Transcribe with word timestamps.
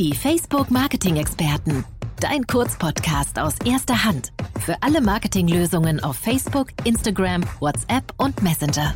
Die 0.00 0.14
Facebook 0.14 0.70
Marketing 0.70 1.16
Experten. 1.16 1.84
Dein 2.20 2.46
Kurzpodcast 2.46 3.38
aus 3.38 3.56
erster 3.66 4.02
Hand. 4.02 4.32
Für 4.58 4.74
alle 4.80 5.02
Marketinglösungen 5.02 6.02
auf 6.02 6.16
Facebook, 6.16 6.68
Instagram, 6.84 7.42
WhatsApp 7.58 8.04
und 8.16 8.42
Messenger. 8.42 8.94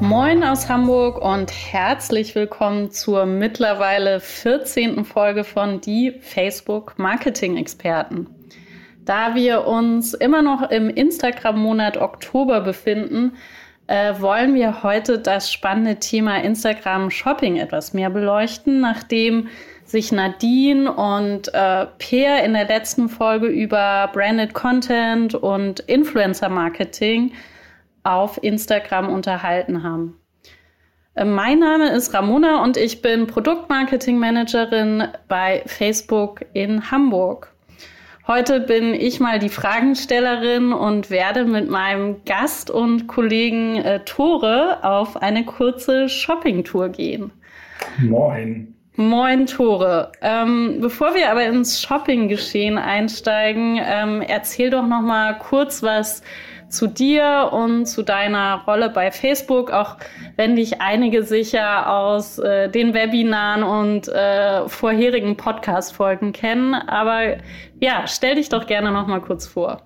Moin 0.00 0.42
aus 0.42 0.68
Hamburg 0.68 1.24
und 1.24 1.52
herzlich 1.52 2.34
willkommen 2.34 2.90
zur 2.90 3.24
mittlerweile 3.24 4.18
14. 4.18 5.04
Folge 5.04 5.44
von 5.44 5.80
Die 5.80 6.10
Facebook 6.10 6.98
Marketing 6.98 7.56
Experten. 7.56 8.26
Da 9.04 9.36
wir 9.36 9.64
uns 9.68 10.12
immer 10.12 10.42
noch 10.42 10.72
im 10.72 10.90
Instagram-Monat 10.90 11.98
Oktober 11.98 12.62
befinden, 12.62 13.34
äh, 13.86 14.14
wollen 14.20 14.54
wir 14.54 14.82
heute 14.82 15.18
das 15.18 15.52
spannende 15.52 15.96
Thema 15.96 16.42
Instagram 16.42 17.10
Shopping 17.10 17.56
etwas 17.56 17.92
mehr 17.92 18.10
beleuchten, 18.10 18.80
nachdem 18.80 19.48
sich 19.84 20.10
Nadine 20.10 20.92
und 20.92 21.52
äh, 21.54 21.86
Peer 21.98 22.44
in 22.44 22.54
der 22.54 22.66
letzten 22.66 23.08
Folge 23.08 23.46
über 23.46 24.10
Branded 24.12 24.52
Content 24.52 25.34
und 25.34 25.80
Influencer 25.80 26.48
Marketing 26.48 27.32
auf 28.02 28.42
Instagram 28.42 29.08
unterhalten 29.08 29.82
haben. 29.82 30.20
Äh, 31.14 31.24
mein 31.24 31.60
Name 31.60 31.90
ist 31.90 32.12
Ramona 32.14 32.62
und 32.62 32.76
ich 32.76 33.02
bin 33.02 33.26
Produktmarketing 33.26 34.18
Managerin 34.18 35.08
bei 35.28 35.62
Facebook 35.66 36.44
in 36.52 36.90
Hamburg. 36.90 37.55
Heute 38.28 38.58
bin 38.58 38.92
ich 38.92 39.20
mal 39.20 39.38
die 39.38 39.48
Fragenstellerin 39.48 40.72
und 40.72 41.10
werde 41.10 41.44
mit 41.44 41.70
meinem 41.70 42.24
Gast 42.24 42.72
und 42.72 43.06
Kollegen 43.06 43.76
äh, 43.76 44.00
Tore 44.04 44.78
auf 44.82 45.16
eine 45.16 45.44
kurze 45.44 46.08
Shoppingtour 46.08 46.88
gehen. 46.88 47.30
Moin. 47.98 48.74
Moin 48.96 49.46
Tore. 49.46 50.10
Ähm, 50.22 50.78
bevor 50.80 51.14
wir 51.14 51.30
aber 51.30 51.44
ins 51.44 51.80
Shoppinggeschehen 51.80 52.78
einsteigen, 52.78 53.78
ähm, 53.80 54.22
erzähl 54.22 54.70
doch 54.70 54.86
noch 54.86 55.02
mal 55.02 55.38
kurz 55.38 55.84
was 55.84 56.22
zu 56.68 56.86
dir 56.86 57.50
und 57.52 57.86
zu 57.86 58.02
deiner 58.02 58.62
Rolle 58.66 58.90
bei 58.90 59.10
Facebook, 59.10 59.70
auch 59.70 59.96
wenn 60.36 60.56
dich 60.56 60.80
einige 60.80 61.22
sicher 61.22 61.92
aus 61.92 62.38
äh, 62.38 62.68
den 62.68 62.92
Webinaren 62.92 63.62
und 63.62 64.08
äh, 64.08 64.68
vorherigen 64.68 65.36
Podcast-Folgen 65.36 66.32
kennen. 66.32 66.74
Aber 66.74 67.36
ja, 67.80 68.06
stell 68.06 68.36
dich 68.36 68.48
doch 68.48 68.66
gerne 68.66 68.92
noch 68.92 69.06
mal 69.06 69.20
kurz 69.20 69.46
vor. 69.46 69.82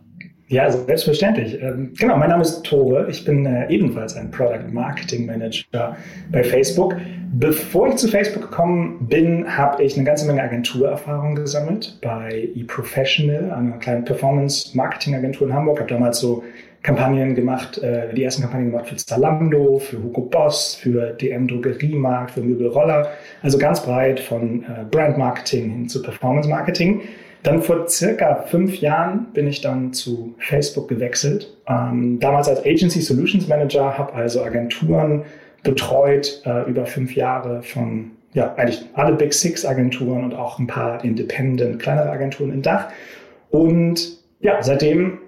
Ja, 0.50 0.64
also 0.64 0.84
selbstverständlich. 0.84 1.62
Ähm, 1.62 1.92
genau, 1.96 2.16
mein 2.16 2.30
Name 2.30 2.42
ist 2.42 2.64
Tore. 2.64 3.06
Ich 3.08 3.24
bin 3.24 3.46
äh, 3.46 3.68
ebenfalls 3.70 4.16
ein 4.16 4.32
Product 4.32 4.72
Marketing 4.72 5.24
Manager 5.24 5.96
bei 6.32 6.42
Facebook. 6.42 6.96
Bevor 7.32 7.86
ich 7.86 7.94
zu 7.94 8.08
Facebook 8.08 8.50
gekommen 8.50 9.06
bin, 9.08 9.56
habe 9.56 9.84
ich 9.84 9.94
eine 9.94 10.04
ganze 10.04 10.26
Menge 10.26 10.42
Agenturerfahrung 10.42 11.36
gesammelt 11.36 12.00
bei 12.02 12.48
eProfessional, 12.56 13.52
einer 13.52 13.78
kleinen 13.78 14.04
Performance 14.04 14.76
Marketing 14.76 15.14
Agentur 15.14 15.46
in 15.46 15.54
Hamburg. 15.54 15.78
Habe 15.78 15.88
damals 15.88 16.18
so 16.18 16.42
Kampagnen 16.82 17.36
gemacht, 17.36 17.78
äh, 17.78 18.12
die 18.12 18.24
ersten 18.24 18.42
Kampagnen 18.42 18.72
gemacht 18.72 18.88
für 18.88 18.96
Zalando, 18.96 19.78
für 19.78 20.02
Hugo 20.02 20.22
Boss, 20.22 20.74
für 20.74 21.12
DM 21.12 21.46
Drogeriemarkt, 21.46 22.32
für 22.32 22.40
Möbelroller. 22.40 23.08
Also 23.42 23.56
ganz 23.56 23.84
breit 23.84 24.18
von 24.18 24.64
äh, 24.64 24.84
Brand 24.90 25.16
Marketing 25.16 25.70
hin 25.70 25.88
zu 25.88 26.02
Performance 26.02 26.48
Marketing. 26.48 27.02
Dann 27.42 27.62
vor 27.62 27.88
circa 27.88 28.42
fünf 28.42 28.80
Jahren 28.80 29.26
bin 29.32 29.46
ich 29.46 29.62
dann 29.62 29.92
zu 29.92 30.34
Facebook 30.38 30.88
gewechselt. 30.88 31.56
Ähm, 31.66 32.18
damals 32.20 32.48
als 32.48 32.60
Agency 32.66 33.00
Solutions 33.00 33.48
Manager, 33.48 33.96
habe 33.96 34.12
also 34.14 34.42
Agenturen 34.42 35.24
betreut 35.62 36.42
äh, 36.44 36.68
über 36.68 36.86
fünf 36.86 37.14
Jahre 37.14 37.62
von 37.62 38.12
ja, 38.32 38.54
eigentlich 38.54 38.84
alle 38.94 39.14
Big 39.14 39.32
Six 39.32 39.64
Agenturen 39.64 40.24
und 40.24 40.34
auch 40.34 40.58
ein 40.58 40.66
paar 40.66 41.02
Independent, 41.04 41.80
kleinere 41.80 42.10
Agenturen 42.10 42.52
in 42.52 42.62
Dach. 42.62 42.88
Und 43.50 44.18
ja, 44.40 44.62
seitdem 44.62 45.18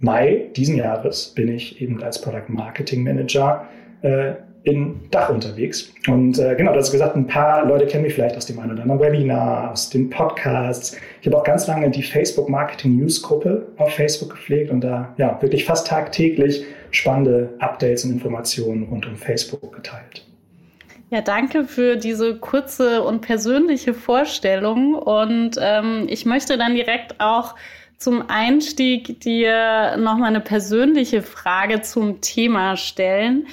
Mai 0.00 0.46
diesen 0.56 0.76
Jahres 0.76 1.28
bin 1.28 1.48
ich 1.48 1.80
eben 1.80 2.02
als 2.02 2.20
Product 2.20 2.48
Marketing 2.48 3.04
Manager 3.04 3.68
äh, 4.02 4.32
in 4.62 5.00
Dach 5.10 5.30
unterwegs. 5.30 5.92
Und 6.06 6.38
äh, 6.38 6.54
genau, 6.54 6.74
das 6.74 6.86
ist 6.86 6.92
gesagt, 6.92 7.16
ein 7.16 7.26
paar 7.26 7.66
Leute 7.66 7.86
kennen 7.86 8.04
mich 8.04 8.14
vielleicht 8.14 8.36
aus 8.36 8.46
dem 8.46 8.58
einen 8.58 8.72
oder 8.72 8.82
anderen 8.82 9.00
Webinar, 9.00 9.70
aus 9.70 9.88
den 9.88 10.10
Podcasts. 10.10 10.96
Ich 11.20 11.26
habe 11.26 11.38
auch 11.38 11.44
ganz 11.44 11.66
lange 11.66 11.90
die 11.90 12.02
Facebook 12.02 12.48
Marketing 12.48 12.96
News 12.98 13.22
Gruppe 13.22 13.68
auf 13.78 13.94
Facebook 13.94 14.30
gepflegt 14.30 14.70
und 14.70 14.82
da 14.82 15.14
ja 15.16 15.40
wirklich 15.40 15.64
fast 15.64 15.86
tagtäglich 15.86 16.64
spannende 16.90 17.54
Updates 17.58 18.04
und 18.04 18.12
Informationen 18.12 18.84
rund 18.84 19.06
um 19.06 19.16
Facebook 19.16 19.72
geteilt. 19.74 20.26
Ja, 21.10 21.22
danke 21.22 21.64
für 21.64 21.96
diese 21.96 22.36
kurze 22.36 23.02
und 23.02 23.20
persönliche 23.20 23.94
Vorstellung. 23.94 24.94
Und 24.94 25.56
ähm, 25.60 26.06
ich 26.08 26.24
möchte 26.24 26.56
dann 26.56 26.74
direkt 26.74 27.20
auch 27.20 27.56
zum 27.96 28.24
Einstieg 28.28 29.20
dir 29.20 29.96
nochmal 29.96 30.28
eine 30.28 30.40
persönliche 30.40 31.22
Frage 31.22 31.82
zum 31.82 32.20
Thema 32.20 32.76
stellen. 32.76 33.46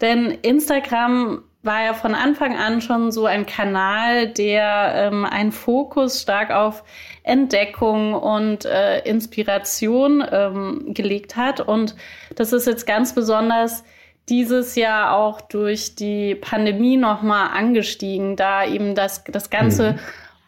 Denn 0.00 0.30
Instagram 0.42 1.42
war 1.62 1.84
ja 1.84 1.94
von 1.94 2.14
Anfang 2.14 2.56
an 2.56 2.80
schon 2.80 3.12
so 3.12 3.26
ein 3.26 3.44
Kanal, 3.44 4.28
der 4.28 4.92
ähm, 4.94 5.26
einen 5.26 5.52
Fokus 5.52 6.22
stark 6.22 6.50
auf 6.50 6.84
Entdeckung 7.22 8.14
und 8.14 8.64
äh, 8.64 9.00
Inspiration 9.00 10.24
ähm, 10.30 10.94
gelegt 10.94 11.36
hat. 11.36 11.60
Und 11.60 11.96
das 12.34 12.52
ist 12.52 12.66
jetzt 12.66 12.86
ganz 12.86 13.14
besonders 13.14 13.84
dieses 14.30 14.74
Jahr 14.76 15.14
auch 15.14 15.40
durch 15.40 15.96
die 15.96 16.34
Pandemie 16.34 16.96
nochmal 16.96 17.50
angestiegen, 17.52 18.36
da 18.36 18.64
eben 18.64 18.94
das, 18.94 19.24
das 19.24 19.50
ganze 19.50 19.92
mhm. 19.92 19.98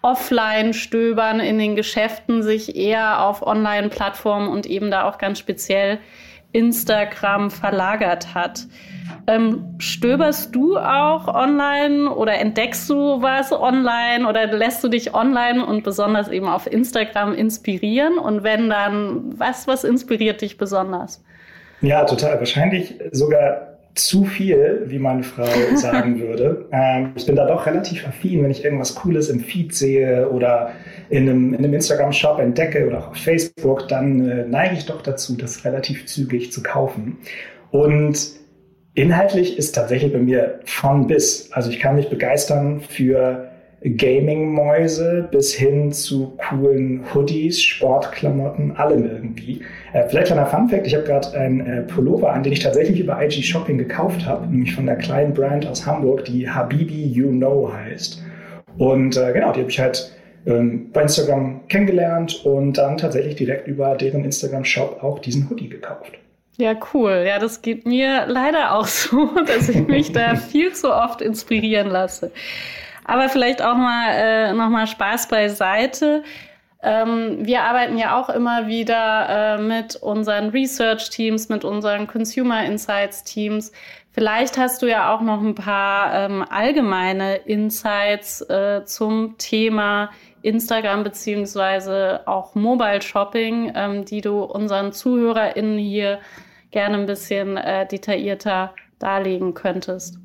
Offline-Stöbern 0.03 1.41
in 1.41 1.59
den 1.59 1.77
Geschäften 1.77 2.43
sich 2.43 2.77
eher 2.77 3.23
auf 3.23 3.43
Online-Plattformen 3.43 4.49
und 4.49 4.67
eben 4.67 4.91
da 4.91 5.09
auch 5.09 5.19
ganz 5.19 5.39
speziell 5.39 5.99
Instagram 6.53 7.51
verlagert 7.51 8.35
hat. 8.35 8.67
Ähm, 9.27 9.77
stöberst 9.79 10.55
du 10.55 10.77
auch 10.77 11.29
online 11.29 12.11
oder 12.11 12.35
entdeckst 12.35 12.89
du 12.91 13.23
was 13.23 13.53
online 13.53 14.29
oder 14.29 14.47
lässt 14.47 14.83
du 14.83 14.89
dich 14.89 15.15
online 15.15 15.65
und 15.65 15.85
besonders 15.85 16.29
eben 16.29 16.49
auf 16.49 16.67
Instagram 16.67 17.35
inspirieren? 17.35 18.19
Und 18.19 18.43
wenn 18.43 18.69
dann, 18.69 19.39
was, 19.39 19.67
was 19.67 19.85
inspiriert 19.85 20.41
dich 20.41 20.59
besonders? 20.59 21.23
Ja, 21.83 22.05
total. 22.05 22.39
Wahrscheinlich 22.39 22.95
sogar 23.13 23.72
zu 23.95 24.25
viel, 24.25 24.85
wie 24.87 24.99
meine 24.99 25.23
Frau 25.23 25.47
sagen 25.77 26.21
würde. 26.21 26.67
Ähm, 26.73 27.13
ich 27.15 27.27
bin 27.27 27.37
da 27.37 27.47
doch 27.47 27.67
relativ 27.67 28.07
affin, 28.07 28.43
wenn 28.43 28.51
ich 28.51 28.65
irgendwas 28.65 28.95
Cooles 28.95 29.29
im 29.29 29.41
Feed 29.41 29.75
sehe 29.75 30.29
oder 30.31 30.73
in 31.11 31.29
einem, 31.29 31.53
in 31.53 31.59
einem 31.59 31.75
Instagram-Shop 31.75 32.39
entdecke 32.39 32.87
oder 32.87 32.99
auch 32.99 33.09
auf 33.11 33.17
Facebook, 33.17 33.89
dann 33.89 34.29
äh, 34.29 34.47
neige 34.47 34.75
ich 34.75 34.87
doch 34.87 35.03
dazu, 35.03 35.37
das 35.37 35.65
relativ 35.65 36.07
zügig 36.07 36.53
zu 36.53 36.63
kaufen. 36.63 37.19
Und 37.71 38.19
inhaltlich 38.95 39.59
ist 39.59 39.75
tatsächlich 39.75 40.13
bei 40.13 40.19
mir 40.19 40.61
von 40.65 41.07
bis. 41.07 41.53
Also 41.53 41.71
ich 41.71 41.79
kann 41.79 41.97
mich 41.97 42.09
begeistern 42.09 42.81
für 42.81 43.52
Gaming-Mäuse 43.85 45.29
bis 45.31 45.55
hin 45.55 45.91
zu 45.93 46.37
coolen 46.49 47.05
Hoodies, 47.13 47.61
Sportklamotten, 47.61 48.77
allem 48.77 49.05
irgendwie. 49.05 49.63
Äh, 49.93 50.09
vielleicht 50.09 50.29
kleiner 50.29 50.47
Fun-Fact, 50.47 50.87
ich 50.87 50.95
habe 50.95 51.05
gerade 51.05 51.37
einen 51.37 51.61
äh, 51.61 51.83
Pullover 51.83 52.33
an, 52.33 52.43
den 52.43 52.53
ich 52.53 52.61
tatsächlich 52.61 53.01
über 53.01 53.23
IG 53.23 53.43
Shopping 53.43 53.79
gekauft 53.79 54.25
habe, 54.27 54.47
nämlich 54.47 54.75
von 54.75 54.87
der 54.87 54.97
kleinen 54.97 55.35
Brand 55.35 55.67
aus 55.67 55.85
Hamburg, 55.85 56.25
die 56.25 56.49
Habibi 56.49 57.07
You 57.07 57.31
Know 57.31 57.71
heißt. 57.73 58.23
Und 58.79 59.17
äh, 59.17 59.33
genau, 59.33 59.53
die 59.53 59.61
habe 59.61 59.71
ich 59.71 59.81
halt 59.81 60.13
ähm, 60.47 60.91
bei 60.93 61.03
Instagram 61.03 61.67
kennengelernt 61.69 62.45
und 62.45 62.79
dann 62.79 62.97
tatsächlich 62.97 63.37
direkt 63.37 63.67
über 63.67 63.97
deren 63.97 64.25
Instagram-Shop 64.25 65.03
auch 65.03 65.19
diesen 65.19 65.49
Hoodie 65.51 65.69
gekauft. 65.69 66.13
Ja, 66.59 66.75
cool. 66.93 67.25
Ja, 67.27 67.39
das 67.39 67.63
geht 67.63 67.87
mir 67.87 68.27
leider 68.27 68.75
auch 68.75 68.87
so, 68.87 69.31
dass 69.47 69.69
ich 69.69 69.87
mich 69.87 70.13
da 70.13 70.37
viel 70.51 70.73
zu 70.73 70.95
oft 70.95 71.21
inspirieren 71.21 71.89
lasse. 71.89 72.31
Aber 73.05 73.29
vielleicht 73.29 73.63
auch 73.63 73.77
mal 73.77 74.11
äh, 74.15 74.53
noch 74.53 74.69
mal 74.69 74.87
Spaß 74.87 75.29
beiseite. 75.29 76.23
Ähm, 76.83 77.39
wir 77.47 77.63
arbeiten 77.63 77.97
ja 77.97 78.21
auch 78.21 78.29
immer 78.29 78.67
wieder 78.67 79.29
äh, 79.29 79.59
mit 79.59 79.97
unseren 79.97 80.51
Research-Teams, 80.51 81.49
mit 81.49 81.65
unseren 81.65 82.09
Consumer 82.09 82.65
Insights-Teams. 82.65 83.71
Vielleicht 84.11 84.59
hast 84.59 84.83
du 84.83 84.87
ja 84.87 85.15
auch 85.15 85.21
noch 85.21 85.41
ein 85.41 85.55
paar 85.55 86.13
ähm, 86.13 86.45
allgemeine 86.51 87.37
Insights 87.37 88.43
äh, 88.43 88.85
zum 88.85 89.39
Thema 89.39 90.11
Instagram 90.43 91.05
beziehungsweise 91.05 92.21
auch 92.27 92.55
Mobile 92.55 93.01
Shopping, 93.01 93.73
ähm, 93.75 94.05
die 94.05 94.21
du 94.21 94.43
unseren 94.43 94.93
ZuhörerInnen 94.93 95.79
hier 95.79 96.19
gerne 96.73 96.99
ein 96.99 97.07
bisschen 97.07 97.57
äh, 97.57 97.87
detaillierter 97.87 98.75
darlegen 98.99 99.55
könntest. 99.55 100.22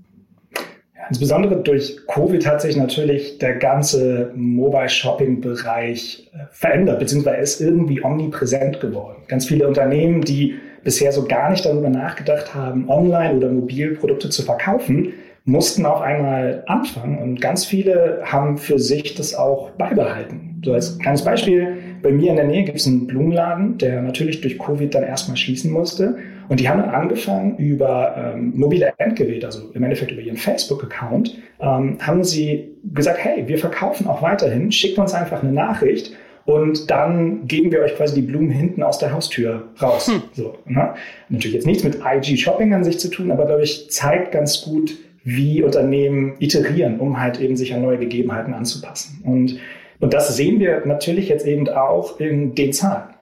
Insbesondere 1.09 1.57
durch 1.57 1.97
Covid 2.07 2.45
hat 2.45 2.61
sich 2.61 2.75
natürlich 2.75 3.37
der 3.37 3.55
ganze 3.55 4.31
Mobile 4.35 4.89
Shopping 4.89 5.41
Bereich 5.41 6.29
äh, 6.33 6.39
verändert, 6.51 6.99
beziehungsweise 6.99 7.37
ist 7.41 7.61
irgendwie 7.61 8.03
omnipräsent 8.03 8.79
geworden. 8.79 9.17
Ganz 9.27 9.45
viele 9.45 9.67
Unternehmen, 9.67 10.21
die 10.21 10.55
bisher 10.83 11.11
so 11.11 11.25
gar 11.25 11.49
nicht 11.49 11.65
darüber 11.65 11.89
nachgedacht 11.89 12.53
haben, 12.53 12.89
online 12.89 13.35
oder 13.35 13.49
mobil 13.49 13.95
Produkte 13.95 14.29
zu 14.29 14.43
verkaufen, 14.43 15.13
mussten 15.47 15.85
auf 15.85 16.01
einmal 16.01 16.63
anfangen 16.67 17.19
und 17.19 17.39
ganz 17.39 17.63
viele 17.63 18.19
haben 18.23 18.57
für 18.57 18.79
sich 18.79 19.15
das 19.15 19.33
auch 19.33 19.71
beibehalten. 19.71 20.61
So 20.63 20.73
als 20.73 20.99
kleines 20.99 21.23
Beispiel, 21.23 21.77
bei 22.01 22.11
mir 22.11 22.31
in 22.31 22.35
der 22.35 22.45
Nähe 22.45 22.63
gibt 22.63 22.79
es 22.79 22.87
einen 22.87 23.07
Blumenladen, 23.07 23.77
der 23.77 24.01
natürlich 24.01 24.41
durch 24.41 24.59
Covid 24.59 24.93
dann 24.93 25.03
erstmal 25.03 25.37
schließen 25.37 25.71
musste. 25.71 26.17
Und 26.49 26.59
die 26.59 26.69
haben 26.69 26.81
dann 26.81 26.89
angefangen 26.89 27.57
über 27.57 28.33
ähm, 28.35 28.53
mobile 28.55 28.93
Endgeräte, 28.97 29.45
also 29.45 29.69
im 29.73 29.83
Endeffekt 29.83 30.11
über 30.11 30.21
ihren 30.21 30.37
Facebook-Account, 30.37 31.37
ähm, 31.59 31.97
haben 31.99 32.23
sie 32.23 32.69
gesagt, 32.93 33.19
hey, 33.21 33.47
wir 33.47 33.57
verkaufen 33.57 34.07
auch 34.07 34.21
weiterhin, 34.21 34.71
schickt 34.71 34.97
uns 34.97 35.13
einfach 35.13 35.43
eine 35.43 35.51
Nachricht 35.51 36.13
und 36.45 36.89
dann 36.89 37.45
geben 37.45 37.73
wir 37.73 37.81
euch 37.81 37.95
quasi 37.95 38.15
die 38.15 38.21
Blumen 38.21 38.49
hinten 38.49 38.81
aus 38.81 38.99
der 38.99 39.11
Haustür 39.11 39.67
raus. 39.81 40.07
Hm. 40.07 40.21
So, 40.31 40.57
ne? 40.65 40.93
Natürlich 41.27 41.55
jetzt 41.55 41.67
nichts 41.67 41.83
mit 41.83 41.99
IG 42.05 42.37
Shopping 42.37 42.73
an 42.73 42.85
sich 42.85 42.99
zu 42.99 43.09
tun, 43.09 43.31
aber 43.31 43.45
glaube 43.45 43.63
ich, 43.63 43.91
zeigt 43.91 44.31
ganz 44.31 44.61
gut, 44.61 44.95
wie 45.25 45.61
Unternehmen 45.61 46.35
iterieren, 46.39 47.01
um 47.01 47.19
halt 47.19 47.41
eben 47.41 47.57
sich 47.57 47.73
an 47.73 47.81
neue 47.81 47.97
Gegebenheiten 47.97 48.53
anzupassen. 48.53 49.21
Und, 49.25 49.59
und 49.99 50.13
das 50.13 50.37
sehen 50.37 50.61
wir 50.61 50.85
natürlich 50.85 51.27
jetzt 51.27 51.45
eben 51.45 51.67
auch 51.67 52.17
in 52.21 52.55
den 52.55 52.71
Zahlen. 52.71 53.16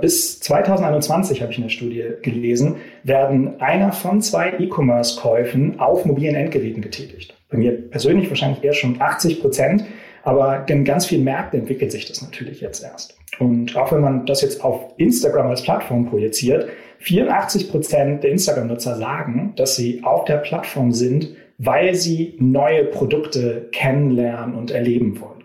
Bis 0.00 0.40
2021 0.40 1.40
habe 1.42 1.50
ich 1.52 1.58
in 1.58 1.64
der 1.64 1.70
Studie 1.70 2.04
gelesen, 2.22 2.76
werden 3.02 3.60
einer 3.60 3.92
von 3.92 4.20
zwei 4.20 4.52
E-Commerce-Käufen 4.58 5.80
auf 5.80 6.04
mobilen 6.04 6.34
Endgeräten 6.34 6.82
getätigt. 6.82 7.34
Bei 7.50 7.56
mir 7.56 7.72
persönlich 7.72 8.28
wahrscheinlich 8.28 8.62
eher 8.62 8.74
schon 8.74 9.00
80 9.00 9.40
Prozent. 9.40 9.84
Aber 10.26 10.68
in 10.68 10.84
ganz 10.84 11.06
vielen 11.06 11.22
Märkten 11.22 11.60
entwickelt 11.60 11.92
sich 11.92 12.06
das 12.06 12.20
natürlich 12.20 12.60
jetzt 12.60 12.82
erst. 12.82 13.16
Und 13.38 13.76
auch 13.76 13.92
wenn 13.92 14.00
man 14.00 14.26
das 14.26 14.42
jetzt 14.42 14.64
auf 14.64 14.92
Instagram 14.96 15.50
als 15.50 15.62
Plattform 15.62 16.06
projiziert, 16.06 16.68
84 16.98 17.70
Prozent 17.70 18.24
der 18.24 18.32
Instagram-Nutzer 18.32 18.96
sagen, 18.96 19.52
dass 19.54 19.76
sie 19.76 20.02
auf 20.02 20.24
der 20.24 20.38
Plattform 20.38 20.90
sind, 20.90 21.28
weil 21.58 21.94
sie 21.94 22.34
neue 22.40 22.86
Produkte 22.86 23.68
kennenlernen 23.70 24.56
und 24.56 24.72
erleben 24.72 25.20
wollen. 25.20 25.35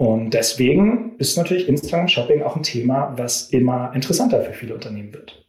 Und 0.00 0.30
deswegen 0.30 1.14
ist 1.18 1.36
natürlich 1.36 1.68
Instagram 1.68 2.08
Shopping 2.08 2.40
auch 2.40 2.56
ein 2.56 2.62
Thema, 2.62 3.12
was 3.18 3.50
immer 3.50 3.92
interessanter 3.94 4.40
für 4.40 4.54
viele 4.54 4.72
Unternehmen 4.72 5.12
wird. 5.12 5.44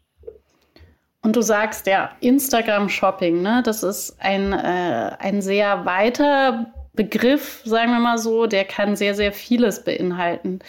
Und 1.21 1.37
du 1.37 1.41
sagst 1.41 1.87
ja, 1.87 2.11
Instagram 2.19 2.89
Shopping, 2.89 3.41
ne, 3.41 3.61
das 3.63 3.81
ist 3.81 4.17
ein, 4.19 4.51
äh, 4.51 5.11
ein 5.19 5.41
sehr 5.41 5.85
weiter 5.85 6.65
Begriff, 6.91 7.61
sagen 7.63 7.93
wir 7.93 8.01
mal 8.01 8.17
so, 8.17 8.45
der 8.45 8.65
kann 8.65 8.97
sehr, 8.97 9.15
sehr 9.15 9.31
vieles 9.31 9.85
beinhalten. 9.85 10.59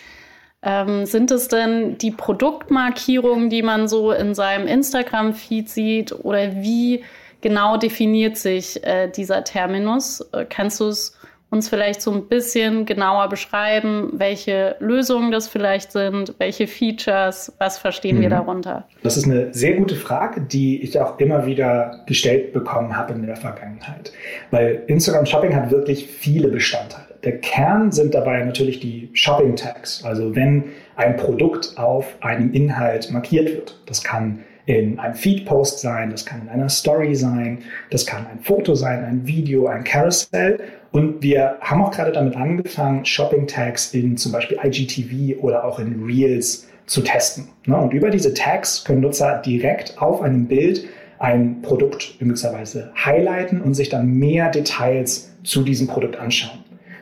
Ähm, 0.62 1.04
sind 1.04 1.32
es 1.32 1.48
denn 1.48 1.98
die 1.98 2.12
Produktmarkierungen, 2.12 3.50
die 3.50 3.62
man 3.62 3.88
so 3.88 4.12
in 4.12 4.36
seinem 4.36 4.68
Instagram-Feed 4.68 5.68
sieht 5.68 6.12
oder 6.12 6.54
wie 6.54 7.02
genau 7.40 7.78
definiert 7.78 8.36
sich 8.36 8.80
äh, 8.84 9.08
dieser 9.08 9.42
Terminus? 9.42 10.20
Äh, 10.32 10.46
kannst 10.48 10.78
du 10.78 10.86
es 10.86 11.18
uns 11.52 11.68
vielleicht 11.68 12.00
so 12.00 12.10
ein 12.10 12.28
bisschen 12.28 12.86
genauer 12.86 13.28
beschreiben, 13.28 14.10
welche 14.14 14.74
Lösungen 14.80 15.30
das 15.30 15.48
vielleicht 15.48 15.92
sind, 15.92 16.34
welche 16.38 16.66
Features, 16.66 17.52
was 17.58 17.76
verstehen 17.78 18.16
mhm. 18.16 18.22
wir 18.22 18.30
darunter? 18.30 18.88
Das 19.02 19.18
ist 19.18 19.26
eine 19.26 19.52
sehr 19.52 19.74
gute 19.74 19.94
Frage, 19.94 20.40
die 20.40 20.82
ich 20.82 20.98
auch 20.98 21.18
immer 21.18 21.44
wieder 21.44 22.04
gestellt 22.06 22.54
bekommen 22.54 22.96
habe 22.96 23.12
in 23.12 23.26
der 23.26 23.36
Vergangenheit. 23.36 24.12
Weil 24.50 24.82
Instagram 24.86 25.26
Shopping 25.26 25.54
hat 25.54 25.70
wirklich 25.70 26.06
viele 26.06 26.48
Bestandteile. 26.48 27.12
Der 27.22 27.38
Kern 27.38 27.92
sind 27.92 28.14
dabei 28.14 28.42
natürlich 28.42 28.80
die 28.80 29.10
Shopping 29.12 29.54
Tags, 29.54 30.02
also 30.04 30.34
wenn 30.34 30.64
ein 30.96 31.16
Produkt 31.16 31.74
auf 31.76 32.16
einem 32.22 32.52
Inhalt 32.54 33.10
markiert 33.10 33.48
wird. 33.48 33.78
Das 33.84 34.02
kann 34.02 34.40
in 34.66 34.98
einem 34.98 35.14
Feed-Post 35.14 35.80
sein, 35.80 36.10
das 36.10 36.24
kann 36.24 36.42
in 36.42 36.48
einer 36.48 36.68
Story 36.68 37.14
sein, 37.14 37.58
das 37.90 38.06
kann 38.06 38.26
ein 38.26 38.40
Foto 38.40 38.74
sein, 38.74 39.04
ein 39.04 39.26
Video, 39.26 39.66
ein 39.66 39.84
Carousel. 39.84 40.60
Und 40.92 41.22
wir 41.22 41.56
haben 41.60 41.82
auch 41.82 41.90
gerade 41.90 42.12
damit 42.12 42.36
angefangen, 42.36 43.04
Shopping-Tags 43.04 43.94
in 43.94 44.16
zum 44.16 44.30
Beispiel 44.30 44.58
IGTV 44.62 45.42
oder 45.42 45.64
auch 45.64 45.78
in 45.78 46.04
Reels 46.04 46.68
zu 46.86 47.02
testen. 47.02 47.48
Ne? 47.66 47.76
Und 47.76 47.92
über 47.92 48.10
diese 48.10 48.34
Tags 48.34 48.84
können 48.84 49.00
Nutzer 49.00 49.40
direkt 49.44 50.00
auf 50.00 50.20
einem 50.22 50.46
Bild 50.46 50.84
ein 51.18 51.62
Produkt 51.62 52.16
möglicherweise 52.20 52.92
highlighten 52.96 53.60
und 53.60 53.74
sich 53.74 53.88
dann 53.88 54.06
mehr 54.06 54.50
Details 54.50 55.32
zu 55.44 55.62
diesem 55.62 55.86
Produkt 55.86 56.16
anschauen. 56.16 56.58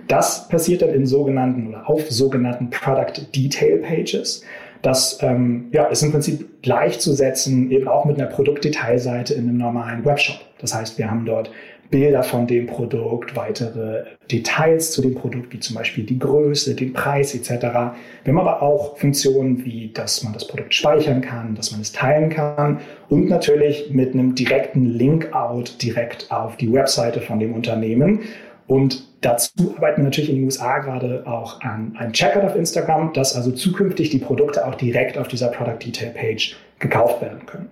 Das 0.09 0.49
passiert 0.49 0.83
dann 0.83 0.91
in 0.91 1.06
sogenannten 1.06 1.69
oder 1.69 1.89
auf 1.89 2.11
sogenannten 2.11 2.69
Product 2.69 3.27
Detail 3.35 3.79
Pages. 3.79 4.45
Das 4.82 5.19
ähm, 5.23 5.69
ja, 5.73 5.85
ist 5.87 6.03
im 6.03 6.11
Prinzip 6.11 6.62
gleichzusetzen, 6.62 7.71
eben 7.71 7.88
auch 7.88 8.05
mit 8.05 8.19
einer 8.19 8.31
Produktdetailseite 8.31 9.35
in 9.35 9.49
einem 9.49 9.59
normalen 9.59 10.05
Webshop. 10.05 10.41
Das 10.59 10.75
heißt, 10.75 10.99
wir 10.99 11.11
haben 11.11 11.27
dort 11.27 11.50
Bilder 11.91 12.23
von 12.23 12.47
dem 12.47 12.67
Produkt, 12.67 13.35
weitere 13.35 14.05
Details 14.31 14.93
zu 14.93 15.03
dem 15.03 15.17
Produkt, 15.17 15.53
wie 15.53 15.59
zum 15.59 15.75
Beispiel 15.77 16.05
die 16.05 16.19
Größe, 16.19 16.77
den 16.77 16.93
Preis 16.93 17.35
etc. 17.35 17.50
Wir 17.50 18.32
haben 18.32 18.38
aber 18.38 18.62
auch 18.62 18.97
Funktionen 18.97 19.65
wie, 19.65 19.91
dass 19.93 20.23
man 20.23 20.32
das 20.32 20.47
Produkt 20.47 20.73
speichern 20.73 21.21
kann, 21.21 21.56
dass 21.56 21.73
man 21.73 21.81
es 21.81 21.91
teilen 21.91 22.31
kann 22.31 22.79
und 23.09 23.29
natürlich 23.29 23.91
mit 23.91 24.15
einem 24.15 24.37
direkten 24.37 24.87
Link-out 24.87 25.82
direkt 25.82 26.31
auf 26.31 26.56
die 26.56 26.73
Webseite 26.73 27.21
von 27.21 27.41
dem 27.41 27.55
Unternehmen. 27.55 28.21
Und 28.69 29.10
dazu 29.20 29.75
arbeiten 29.76 29.99
wir 29.99 30.05
natürlich 30.05 30.31
in 30.31 30.37
den 30.37 30.44
USA 30.44 30.78
gerade 30.78 31.26
auch 31.26 31.61
an 31.61 31.94
einem 31.99 32.12
Checkout 32.12 32.44
auf 32.44 32.56
Instagram, 32.56 33.12
dass 33.12 33.37
also 33.37 33.52
zukünftig 33.52 34.11
die 34.11 34.19
Produkte 34.19 34.67
auch 34.67 34.75
direkt 34.75 35.19
auf 35.19 35.28
dieser 35.28 35.49
Product 35.49 35.78
Detail 35.84 36.11
Page 36.11 36.56
gekauft 36.78 37.20
werden 37.20 37.44
können. 37.46 37.69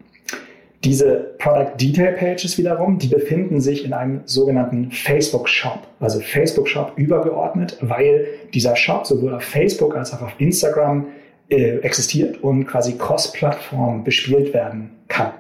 Diese 0.85 1.35
Product 1.39 1.73
Detail 1.81 2.13
Pages 2.13 2.57
wiederum, 2.57 2.99
die 2.99 3.09
befinden 3.09 3.61
sich 3.61 3.85
in 3.85 3.93
einem 3.93 4.21
sogenannten 4.27 4.93
Facebook 4.93 5.49
Shop, 5.49 5.89
also 5.99 6.21
Facebook 6.21 6.69
Shop 6.69 6.93
übergeordnet, 6.97 7.77
weil 7.81 8.27
dieser 8.55 8.77
Shop 8.77 9.05
sowohl 9.05 9.35
auf 9.35 9.43
Facebook 9.43 9.97
als 9.97 10.13
auch 10.13 10.23
auf 10.23 10.33
Instagram 10.39 11.07
äh, 11.49 11.79
existiert 11.79 12.45
und 12.45 12.67
quasi 12.67 12.97
cross-Plattform 12.97 14.05
bespielt 14.05 14.55
werden 14.55 14.91
kann. 15.09 15.33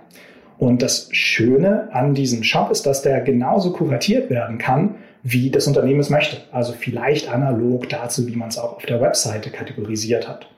Und 0.58 0.82
das 0.82 1.08
Schöne 1.12 1.88
an 1.92 2.14
diesem 2.14 2.42
Shop 2.42 2.72
ist, 2.72 2.84
dass 2.84 3.02
der 3.02 3.20
genauso 3.20 3.72
kuratiert 3.72 4.30
werden 4.30 4.58
kann, 4.58 4.96
wie 5.22 5.50
das 5.50 5.66
Unternehmen 5.66 6.00
es 6.00 6.10
möchte. 6.10 6.38
Also 6.52 6.72
vielleicht 6.72 7.28
analog 7.28 7.88
dazu, 7.88 8.26
wie 8.26 8.36
man 8.36 8.48
es 8.48 8.58
auch 8.58 8.76
auf 8.76 8.86
der 8.86 9.00
Webseite 9.00 9.50
kategorisiert 9.50 10.28
hat. 10.28 10.48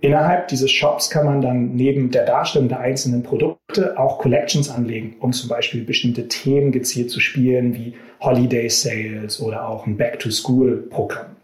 Innerhalb 0.00 0.48
dieses 0.48 0.72
Shops 0.72 1.10
kann 1.10 1.24
man 1.24 1.40
dann 1.40 1.76
neben 1.76 2.10
der 2.10 2.26
Darstellung 2.26 2.68
der 2.68 2.80
einzelnen 2.80 3.22
Produkte 3.22 3.96
auch 3.96 4.18
Collections 4.18 4.68
anlegen, 4.68 5.14
um 5.20 5.32
zum 5.32 5.48
Beispiel 5.48 5.84
bestimmte 5.84 6.26
Themen 6.26 6.72
gezielt 6.72 7.10
zu 7.10 7.20
spielen, 7.20 7.74
wie 7.76 7.94
Holiday 8.20 8.68
Sales 8.68 9.40
oder 9.40 9.68
auch 9.68 9.86
ein 9.86 9.96
Back-to-School-Programm. 9.96 11.36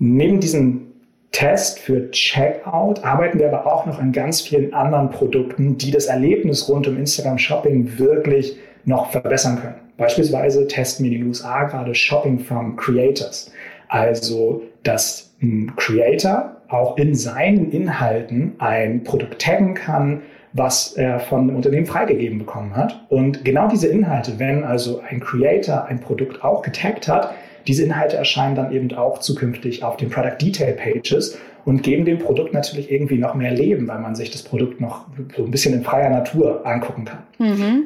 Neben 0.00 0.40
diesem 0.40 0.90
Test 1.30 1.78
für 1.78 2.10
Checkout 2.10 3.04
arbeiten 3.04 3.38
wir 3.38 3.52
aber 3.52 3.72
auch 3.72 3.86
noch 3.86 4.00
an 4.00 4.10
ganz 4.10 4.40
vielen 4.40 4.74
anderen 4.74 5.10
Produkten, 5.10 5.78
die 5.78 5.92
das 5.92 6.06
Erlebnis 6.06 6.68
rund 6.68 6.88
um 6.88 6.96
Instagram 6.96 7.38
Shopping 7.38 7.98
wirklich 7.98 8.56
noch 8.84 9.10
verbessern 9.10 9.60
können. 9.60 9.76
Beispielsweise 9.96 10.66
testen 10.66 11.04
wir 11.04 11.12
in 11.12 11.18
den 11.18 11.28
USA 11.28 11.64
gerade 11.64 11.94
Shopping 11.94 12.38
from 12.38 12.76
Creators. 12.76 13.52
Also, 13.88 14.62
dass 14.82 15.34
ein 15.42 15.72
Creator 15.76 16.56
auch 16.68 16.96
in 16.96 17.14
seinen 17.14 17.70
Inhalten 17.70 18.54
ein 18.58 19.02
Produkt 19.04 19.42
taggen 19.42 19.74
kann, 19.74 20.22
was 20.52 20.94
er 20.94 21.20
von 21.20 21.48
dem 21.48 21.56
Unternehmen 21.56 21.86
freigegeben 21.86 22.38
bekommen 22.38 22.74
hat. 22.74 23.04
Und 23.08 23.44
genau 23.44 23.68
diese 23.68 23.88
Inhalte, 23.88 24.38
wenn 24.38 24.64
also 24.64 25.00
ein 25.08 25.20
Creator 25.20 25.86
ein 25.86 26.00
Produkt 26.00 26.44
auch 26.44 26.62
getaggt 26.62 27.08
hat, 27.08 27.34
diese 27.66 27.84
Inhalte 27.84 28.16
erscheinen 28.16 28.56
dann 28.56 28.72
eben 28.72 28.92
auch 28.94 29.18
zukünftig 29.18 29.84
auf 29.84 29.96
den 29.96 30.10
Product 30.10 30.38
Detail 30.40 30.72
Pages 30.72 31.38
und 31.64 31.82
geben 31.82 32.04
dem 32.04 32.18
Produkt 32.18 32.54
natürlich 32.54 32.90
irgendwie 32.90 33.18
noch 33.18 33.34
mehr 33.34 33.52
Leben, 33.52 33.86
weil 33.86 33.98
man 33.98 34.14
sich 34.14 34.30
das 34.30 34.42
Produkt 34.42 34.80
noch 34.80 35.06
so 35.36 35.44
ein 35.44 35.50
bisschen 35.50 35.74
in 35.74 35.82
freier 35.82 36.08
Natur 36.10 36.66
angucken 36.66 37.04
kann. 37.04 37.18
Mhm. 37.38 37.84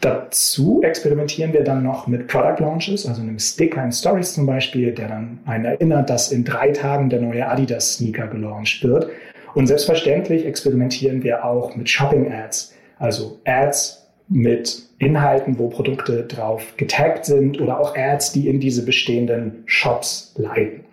Dazu 0.00 0.80
experimentieren 0.82 1.52
wir 1.52 1.62
dann 1.62 1.82
noch 1.82 2.06
mit 2.06 2.26
Product 2.26 2.60
Launches, 2.60 3.06
also 3.06 3.20
einem 3.20 3.38
Sticker 3.38 3.84
in 3.84 3.92
Stories 3.92 4.32
zum 4.32 4.46
Beispiel, 4.46 4.92
der 4.92 5.08
dann 5.08 5.40
einen 5.44 5.66
erinnert, 5.66 6.08
dass 6.08 6.32
in 6.32 6.42
drei 6.44 6.70
Tagen 6.70 7.10
der 7.10 7.20
neue 7.20 7.46
Adidas 7.46 7.94
Sneaker 7.94 8.26
gelauncht 8.28 8.82
wird. 8.82 9.10
Und 9.54 9.66
selbstverständlich 9.66 10.46
experimentieren 10.46 11.22
wir 11.22 11.44
auch 11.44 11.76
mit 11.76 11.90
Shopping 11.90 12.32
Ads, 12.32 12.72
also 12.98 13.40
Ads 13.44 14.08
mit 14.28 14.84
Inhalten, 14.98 15.58
wo 15.58 15.68
Produkte 15.68 16.24
drauf 16.24 16.62
getaggt 16.78 17.26
sind 17.26 17.60
oder 17.60 17.78
auch 17.78 17.94
Ads, 17.94 18.32
die 18.32 18.48
in 18.48 18.60
diese 18.60 18.84
bestehenden 18.84 19.64
Shops 19.66 20.34
leiten. 20.38 20.84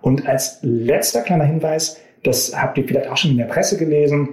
Und 0.00 0.26
als 0.26 0.60
letzter 0.62 1.22
kleiner 1.22 1.44
Hinweis, 1.44 2.00
das 2.22 2.56
habt 2.56 2.78
ihr 2.78 2.84
vielleicht 2.84 3.08
auch 3.08 3.16
schon 3.16 3.32
in 3.32 3.38
der 3.38 3.46
Presse 3.46 3.76
gelesen, 3.76 4.28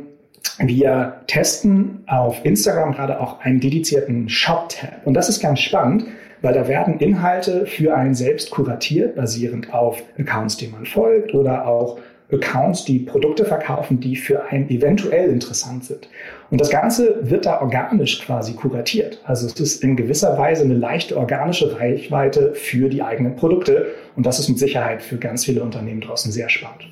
wir 0.60 1.22
testen 1.28 2.04
auf 2.08 2.44
Instagram 2.46 2.94
gerade 2.94 3.20
auch 3.20 3.42
einen 3.42 3.60
dedizierten 3.60 4.30
Shop-Tab. 4.30 5.06
Und 5.06 5.14
das 5.14 5.30
ist 5.30 5.42
ganz 5.42 5.60
spannend, 5.60 6.06
weil 6.42 6.54
da 6.54 6.68
werden 6.68 7.00
Inhalte 7.00 7.66
für 7.66 7.96
einen 7.96 8.14
selbst 8.14 8.52
kuratiert, 8.52 9.16
basierend 9.16 9.74
auf 9.74 10.04
Accounts, 10.20 10.58
denen 10.58 10.74
man 10.74 10.86
folgt 10.86 11.34
oder 11.34 11.66
auch 11.66 11.98
Accounts, 12.32 12.86
die 12.86 13.00
Produkte 13.00 13.46
verkaufen, 13.46 14.00
die 14.00 14.16
für 14.16 14.46
einen 14.46 14.70
eventuell 14.70 15.30
interessant 15.30 15.86
sind. 15.86 16.10
Und 16.50 16.60
das 16.60 16.70
Ganze 16.70 17.18
wird 17.22 17.46
da 17.46 17.62
organisch 17.62 18.26
quasi 18.26 18.54
kuratiert. 18.54 19.22
Also 19.24 19.48
es 19.48 19.60
ist 19.60 19.84
in 19.84 19.96
gewisser 19.96 20.38
Weise 20.38 20.64
eine 20.64 20.74
leichte 20.74 21.18
organische 21.18 21.80
Reichweite 21.80 22.54
für 22.54 22.90
die 22.90 23.02
eigenen 23.02 23.36
Produkte. 23.36 23.88
Und 24.16 24.26
das 24.26 24.40
ist 24.40 24.50
mit 24.50 24.60
Sicherheit 24.60 25.02
für 25.02 25.18
ganz 25.18 25.46
viele 25.46 25.64
Unternehmen 25.64 26.02
draußen 26.02 26.32
sehr 26.32 26.50
spannend. 26.50 26.88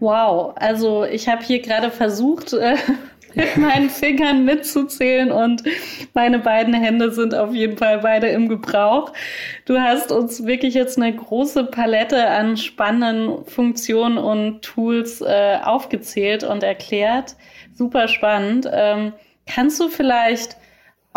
Wow, 0.00 0.54
also 0.56 1.04
ich 1.04 1.28
habe 1.28 1.42
hier 1.42 1.60
gerade 1.60 1.90
versucht, 1.90 2.52
äh, 2.52 2.76
mit 3.34 3.56
meinen 3.56 3.90
Fingern 3.90 4.44
mitzuzählen 4.44 5.30
und 5.30 5.62
meine 6.14 6.38
beiden 6.38 6.72
Hände 6.72 7.12
sind 7.12 7.34
auf 7.34 7.52
jeden 7.52 7.76
Fall 7.76 7.98
beide 7.98 8.28
im 8.28 8.48
Gebrauch. 8.48 9.12
Du 9.66 9.78
hast 9.78 10.12
uns 10.12 10.46
wirklich 10.46 10.74
jetzt 10.74 10.98
eine 10.98 11.14
große 11.14 11.64
Palette 11.64 12.28
an 12.28 12.56
spannenden 12.56 13.44
Funktionen 13.44 14.18
und 14.18 14.62
Tools 14.62 15.20
äh, 15.20 15.58
aufgezählt 15.62 16.42
und 16.44 16.62
erklärt. 16.62 17.36
Super 17.74 18.08
spannend. 18.08 18.68
Ähm, 18.72 19.12
kannst 19.46 19.78
du 19.80 19.88
vielleicht 19.88 20.56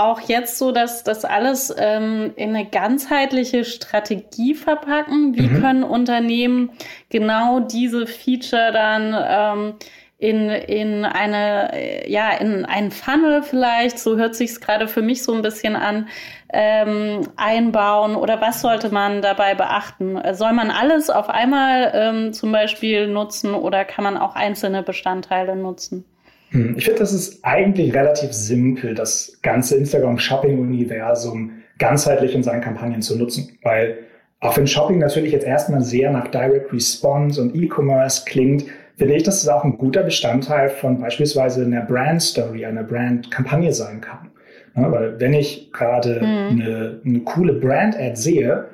auch 0.02 0.20
jetzt 0.22 0.58
so, 0.58 0.72
dass 0.72 1.04
das 1.04 1.26
alles 1.26 1.74
ähm, 1.78 2.34
in 2.36 2.56
eine 2.56 2.66
ganzheitliche 2.66 3.66
Strategie 3.66 4.56
verpacken? 4.56 5.36
Wie 5.36 5.48
mhm. 5.48 5.62
können 5.62 5.84
Unternehmen 5.84 6.72
genau 7.10 7.60
diese 7.60 8.08
Feature 8.08 8.72
dann 8.72 9.16
ähm, 9.18 9.74
in, 10.22 10.50
in 10.50 11.04
eine, 11.04 12.08
ja, 12.08 12.30
in 12.34 12.64
einen 12.64 12.92
Funnel 12.92 13.42
vielleicht, 13.42 13.98
so 13.98 14.18
hört 14.18 14.36
sich 14.36 14.52
es 14.52 14.62
gerade 14.62 14.88
für 14.88 15.02
mich 15.02 15.24
so 15.24 15.34
ein 15.34 15.42
bisschen 15.42 15.76
an, 15.76 16.10
ähm, 16.54 17.28
einbauen 17.38 18.16
oder 18.16 18.40
was 18.40 18.62
sollte 18.62 18.90
man 18.90 19.24
dabei 19.24 19.56
beachten? 19.56 20.22
Soll 20.34 20.54
man 20.54 20.70
alles 20.70 21.10
auf 21.10 21.28
einmal 21.28 21.92
ähm, 21.96 22.34
zum 22.34 22.52
Beispiel 22.52 23.08
nutzen 23.08 23.56
oder 23.56 23.84
kann 23.84 24.04
man 24.04 24.16
auch 24.16 24.36
einzelne 24.36 24.84
Bestandteile 24.84 25.56
nutzen? 25.56 26.06
Hm, 26.52 26.76
ich 26.78 26.86
finde, 26.86 27.00
das 27.00 27.14
ist 27.14 27.44
eigentlich 27.44 27.94
relativ 27.94 28.32
simpel, 28.34 28.94
das 28.94 29.40
ganze 29.42 29.76
Instagram-Shopping-Universum 29.78 31.52
ganzheitlich 31.80 32.36
in 32.36 32.44
seinen 32.44 32.62
Kampagnen 32.62 33.02
zu 33.02 33.18
nutzen, 33.18 33.58
weil 33.64 33.98
auch 34.40 34.58
wenn 34.58 34.68
Shopping 34.68 34.98
natürlich 34.98 35.32
jetzt 35.32 35.46
erstmal 35.46 35.82
sehr 35.82 36.12
nach 36.12 36.28
Direct 36.28 36.74
Response 36.74 37.42
und 37.42 37.56
E-Commerce 37.56 38.24
klingt, 38.26 38.66
finde 38.98 39.16
ich, 39.16 39.24
dass 39.24 39.42
es 39.42 39.48
auch 39.48 39.64
ein 39.64 39.78
guter 39.78 40.04
Bestandteil 40.04 40.70
von 40.70 41.00
beispielsweise 41.00 41.64
einer 41.64 41.82
Brand 41.82 42.22
Story, 42.22 42.66
einer 42.66 42.84
Brand 42.84 43.30
Kampagne 43.32 43.72
sein 43.74 44.02
kann. 44.02 44.30
Ja, 44.76 44.92
weil 44.92 45.20
wenn 45.20 45.34
ich 45.34 45.72
gerade 45.72 46.22
mhm. 46.22 46.62
eine, 46.62 47.02
eine 47.06 47.20
coole 47.20 47.54
Brand 47.54 47.96
Ad 47.98 48.16
sehe, 48.16 48.66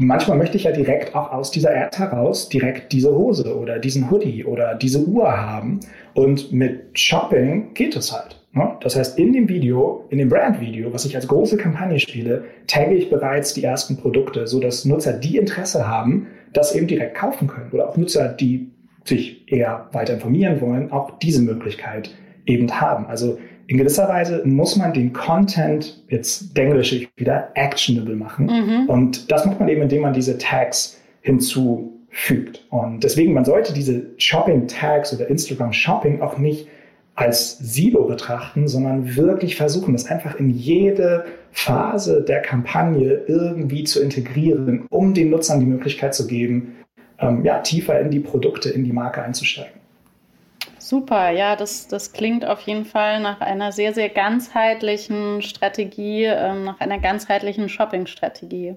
manchmal 0.00 0.38
möchte 0.38 0.56
ich 0.56 0.64
ja 0.64 0.72
direkt 0.72 1.14
auch 1.14 1.30
aus 1.30 1.50
dieser 1.50 1.70
Ad 1.76 1.96
heraus 1.96 2.48
direkt 2.48 2.92
diese 2.92 3.14
Hose 3.14 3.56
oder 3.56 3.78
diesen 3.78 4.10
Hoodie 4.10 4.44
oder 4.44 4.74
diese 4.74 5.04
Uhr 5.04 5.30
haben. 5.30 5.80
Und 6.14 6.52
mit 6.52 6.98
Shopping 6.98 7.74
geht 7.74 7.94
es 7.96 8.12
halt. 8.12 8.40
Ne? 8.52 8.76
Das 8.80 8.96
heißt, 8.96 9.18
in 9.18 9.32
dem 9.32 9.48
Video, 9.48 10.06
in 10.08 10.18
dem 10.18 10.28
Brand-Video, 10.28 10.92
was 10.92 11.04
ich 11.04 11.14
als 11.14 11.28
große 11.28 11.56
Kampagne 11.56 12.00
spiele, 12.00 12.44
tagge 12.66 12.94
ich 12.94 13.10
bereits 13.10 13.54
die 13.54 13.62
ersten 13.62 13.96
Produkte, 13.96 14.46
so 14.46 14.58
dass 14.58 14.84
Nutzer, 14.84 15.12
die 15.12 15.36
Interesse 15.36 15.86
haben, 15.86 16.26
das 16.52 16.74
eben 16.74 16.86
direkt 16.86 17.16
kaufen 17.16 17.46
können. 17.46 17.70
Oder 17.70 17.88
auch 17.88 17.96
Nutzer, 17.96 18.28
die 18.28 18.70
sich 19.04 19.50
eher 19.52 19.88
weiter 19.92 20.14
informieren 20.14 20.60
wollen, 20.60 20.90
auch 20.90 21.18
diese 21.18 21.42
Möglichkeit 21.42 22.10
eben 22.46 22.80
haben. 22.80 23.06
Also 23.06 23.38
in 23.70 23.78
gewisser 23.78 24.08
Weise 24.08 24.42
muss 24.44 24.74
man 24.74 24.92
den 24.92 25.12
Content, 25.12 26.02
jetzt 26.08 26.58
englische 26.58 26.96
ich 26.96 27.08
wieder, 27.14 27.52
actionable 27.54 28.16
machen. 28.16 28.46
Mhm. 28.46 28.88
Und 28.88 29.30
das 29.30 29.46
macht 29.46 29.60
man 29.60 29.68
eben, 29.68 29.82
indem 29.82 30.02
man 30.02 30.12
diese 30.12 30.38
Tags 30.38 31.00
hinzufügt. 31.20 32.66
Und 32.70 33.04
deswegen, 33.04 33.32
man 33.32 33.44
sollte 33.44 33.72
diese 33.72 34.06
Shopping-Tags 34.16 35.14
oder 35.14 35.30
Instagram-Shopping 35.30 36.20
auch 36.20 36.36
nicht 36.36 36.66
als 37.14 37.58
Silo 37.58 38.06
betrachten, 38.06 38.66
sondern 38.66 39.14
wirklich 39.14 39.54
versuchen, 39.54 39.92
das 39.92 40.06
einfach 40.06 40.34
in 40.34 40.50
jede 40.50 41.26
Phase 41.52 42.24
der 42.26 42.42
Kampagne 42.42 43.22
irgendwie 43.28 43.84
zu 43.84 44.02
integrieren, 44.02 44.86
um 44.90 45.14
den 45.14 45.30
Nutzern 45.30 45.60
die 45.60 45.66
Möglichkeit 45.66 46.12
zu 46.12 46.26
geben, 46.26 46.74
ähm, 47.20 47.44
ja, 47.44 47.60
tiefer 47.60 48.00
in 48.00 48.10
die 48.10 48.18
Produkte, 48.18 48.68
in 48.68 48.82
die 48.82 48.92
Marke 48.92 49.22
einzusteigen. 49.22 49.79
Super, 50.90 51.30
ja, 51.30 51.54
das, 51.54 51.86
das 51.86 52.12
klingt 52.12 52.44
auf 52.44 52.62
jeden 52.62 52.84
Fall 52.84 53.20
nach 53.20 53.40
einer 53.40 53.70
sehr, 53.70 53.94
sehr 53.94 54.08
ganzheitlichen 54.08 55.40
Strategie, 55.40 56.24
ähm, 56.24 56.64
nach 56.64 56.80
einer 56.80 56.98
ganzheitlichen 56.98 57.68
Shopping-Strategie. 57.68 58.74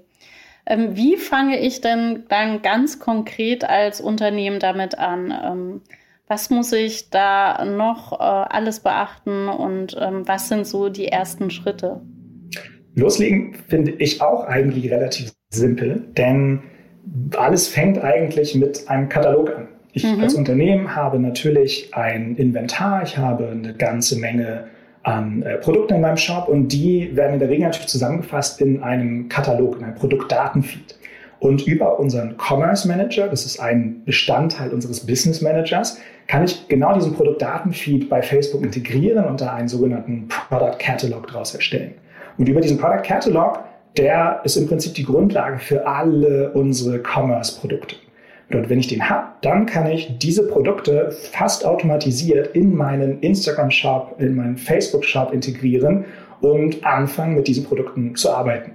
Ähm, 0.67 0.95
wie 0.95 1.17
fange 1.17 1.59
ich 1.59 1.81
denn 1.81 2.25
dann 2.29 2.61
ganz 2.61 2.99
konkret 2.99 3.67
als 3.67 3.99
Unternehmen 3.99 4.59
damit 4.59 4.99
an? 4.99 5.33
Ähm, 5.43 5.81
was 6.27 6.51
muss 6.51 6.71
ich 6.71 7.09
da 7.09 7.65
noch 7.65 8.11
äh, 8.11 8.23
alles 8.23 8.81
beachten 8.81 9.47
und 9.47 9.97
ähm, 9.99 10.27
was 10.27 10.49
sind 10.49 10.67
so 10.67 10.89
die 10.89 11.07
ersten 11.07 11.49
Schritte? 11.49 11.99
Loslegen 12.93 13.55
finde 13.55 13.93
ich 13.93 14.21
auch 14.21 14.43
eigentlich 14.43 14.91
relativ 14.91 15.31
simpel, 15.49 16.03
denn 16.15 16.61
alles 17.35 17.69
fängt 17.69 17.97
eigentlich 18.03 18.53
mit 18.53 18.87
einem 18.87 19.09
Katalog 19.09 19.49
an. 19.57 19.72
Ich 19.93 20.03
mhm. 20.03 20.21
als 20.21 20.33
Unternehmen 20.33 20.95
habe 20.95 21.19
natürlich 21.19 21.89
ein 21.93 22.35
Inventar, 22.35 23.03
ich 23.03 23.17
habe 23.17 23.49
eine 23.49 23.73
ganze 23.73 24.17
Menge 24.19 24.65
an 25.03 25.43
äh, 25.43 25.57
Produkten 25.57 25.95
in 25.95 26.01
meinem 26.01 26.17
Shop 26.17 26.47
und 26.47 26.69
die 26.69 27.15
werden 27.15 27.33
in 27.33 27.39
der 27.39 27.49
Regel 27.49 27.65
natürlich 27.65 27.87
zusammengefasst 27.87 28.61
in 28.61 28.81
einem 28.81 29.29
Katalog, 29.29 29.77
in 29.77 29.83
einem 29.83 29.95
Produktdatenfeed. 29.95 30.97
Und 31.39 31.67
über 31.67 31.99
unseren 31.99 32.37
Commerce 32.37 32.87
Manager, 32.87 33.27
das 33.27 33.45
ist 33.45 33.59
ein 33.59 34.03
Bestandteil 34.05 34.71
unseres 34.71 35.05
Business 35.05 35.41
Managers, 35.41 35.99
kann 36.27 36.45
ich 36.45 36.69
genau 36.69 36.93
diesen 36.93 37.13
Produktdatenfeed 37.13 38.09
bei 38.09 38.21
Facebook 38.21 38.63
integrieren 38.63 39.25
und 39.25 39.41
da 39.41 39.53
einen 39.53 39.67
sogenannten 39.67 40.29
Product 40.49 40.77
Catalog 40.79 41.27
daraus 41.27 41.53
erstellen. 41.53 41.95
Und 42.37 42.47
über 42.47 42.61
diesen 42.61 42.77
Product 42.77 43.03
Catalog 43.03 43.59
der 43.97 44.41
ist 44.43 44.55
im 44.55 44.67
Prinzip 44.67 44.95
die 44.95 45.03
Grundlage 45.03 45.59
für 45.59 45.85
alle 45.85 46.51
unsere 46.53 46.99
Commerce-Produkte. 46.99 47.95
Und 48.51 48.69
wenn 48.69 48.79
ich 48.79 48.87
den 48.87 49.09
habe, 49.09 49.27
dann 49.41 49.65
kann 49.65 49.87
ich 49.87 50.17
diese 50.17 50.47
Produkte 50.47 51.11
fast 51.11 51.65
automatisiert 51.65 52.55
in 52.55 52.75
meinen 52.75 53.19
Instagram-Shop, 53.21 54.15
in 54.19 54.35
meinen 54.35 54.57
Facebook-Shop 54.57 55.33
integrieren 55.33 56.05
und 56.41 56.85
anfangen, 56.85 57.35
mit 57.35 57.47
diesen 57.47 57.63
Produkten 57.63 58.15
zu 58.15 58.31
arbeiten. 58.31 58.73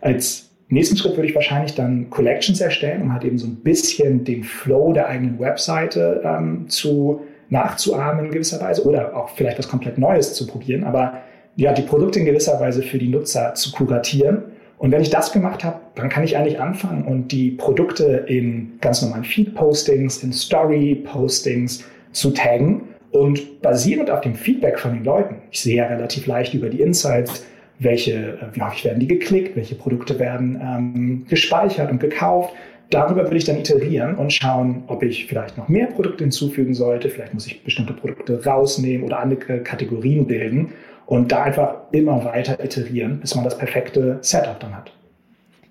Als 0.00 0.50
nächsten 0.68 0.96
Schritt 0.96 1.16
würde 1.16 1.28
ich 1.28 1.34
wahrscheinlich 1.34 1.74
dann 1.74 2.10
Collections 2.10 2.60
erstellen, 2.60 3.02
um 3.02 3.12
halt 3.12 3.24
eben 3.24 3.38
so 3.38 3.46
ein 3.46 3.56
bisschen 3.56 4.24
den 4.24 4.42
Flow 4.42 4.92
der 4.92 5.08
eigenen 5.08 5.38
Webseite 5.38 6.20
ähm, 6.24 6.68
zu 6.68 7.20
nachzuahmen 7.48 8.26
in 8.26 8.30
gewisser 8.32 8.60
Weise 8.60 8.84
oder 8.86 9.16
auch 9.16 9.30
vielleicht 9.30 9.58
was 9.58 9.68
komplett 9.68 9.96
Neues 9.96 10.34
zu 10.34 10.46
probieren. 10.46 10.84
Aber 10.84 11.22
ja, 11.56 11.72
die 11.72 11.82
Produkte 11.82 12.18
in 12.18 12.24
gewisser 12.24 12.58
Weise 12.60 12.82
für 12.82 12.98
die 12.98 13.08
Nutzer 13.08 13.54
zu 13.54 13.70
kuratieren 13.70 14.42
und 14.78 14.90
wenn 14.90 15.00
ich 15.00 15.10
das 15.10 15.32
gemacht 15.32 15.64
habe, 15.64 15.80
dann 15.94 16.08
kann 16.08 16.24
ich 16.24 16.36
eigentlich 16.36 16.60
anfangen 16.60 17.04
und 17.04 17.32
die 17.32 17.52
Produkte 17.52 18.24
in 18.26 18.72
ganz 18.80 19.02
normalen 19.02 19.24
Feed-Postings, 19.24 20.22
in 20.22 20.32
Story-Postings 20.32 21.84
zu 22.12 22.30
taggen. 22.32 22.82
Und 23.10 23.62
basierend 23.62 24.10
auf 24.10 24.22
dem 24.22 24.34
Feedback 24.34 24.78
von 24.78 24.92
den 24.92 25.04
Leuten, 25.04 25.36
ich 25.52 25.60
sehe 25.60 25.76
ja 25.76 25.86
relativ 25.86 26.26
leicht 26.26 26.52
über 26.52 26.68
die 26.68 26.80
Insights, 26.80 27.46
welche, 27.78 28.12
äh, 28.12 28.36
wie 28.52 28.62
häufig 28.62 28.84
werden 28.84 28.98
die 28.98 29.06
geklickt, 29.06 29.54
welche 29.54 29.76
Produkte 29.76 30.18
werden 30.18 30.60
ähm, 30.60 31.26
gespeichert 31.28 31.92
und 31.92 32.00
gekauft. 32.00 32.52
Darüber 32.90 33.22
würde 33.22 33.36
ich 33.36 33.44
dann 33.44 33.56
iterieren 33.56 34.16
und 34.16 34.32
schauen, 34.32 34.84
ob 34.88 35.02
ich 35.02 35.26
vielleicht 35.26 35.56
noch 35.56 35.68
mehr 35.68 35.86
Produkte 35.86 36.24
hinzufügen 36.24 36.74
sollte. 36.74 37.08
Vielleicht 37.08 37.34
muss 37.34 37.46
ich 37.46 37.62
bestimmte 37.62 37.92
Produkte 37.92 38.44
rausnehmen 38.44 39.06
oder 39.06 39.20
andere 39.20 39.60
Kategorien 39.60 40.26
bilden 40.26 40.72
und 41.06 41.32
da 41.32 41.44
einfach 41.44 41.74
immer 41.92 42.24
weiter 42.24 42.62
iterieren, 42.62 43.20
bis 43.20 43.34
man 43.34 43.44
das 43.44 43.56
perfekte 43.58 44.18
Setup 44.20 44.58
dann 44.60 44.76
hat. 44.76 44.90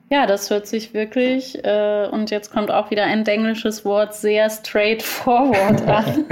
Ja, 0.09 0.27
das 0.27 0.49
hört 0.51 0.67
sich 0.67 0.93
wirklich, 0.93 1.65
äh, 1.65 2.07
und 2.11 2.29
jetzt 2.29 2.51
kommt 2.51 2.69
auch 2.69 2.91
wieder 2.91 3.05
ein 3.05 3.25
englisches 3.25 3.83
Wort, 3.83 4.13
sehr 4.13 4.47
straightforward 4.49 5.81
an. 5.87 6.25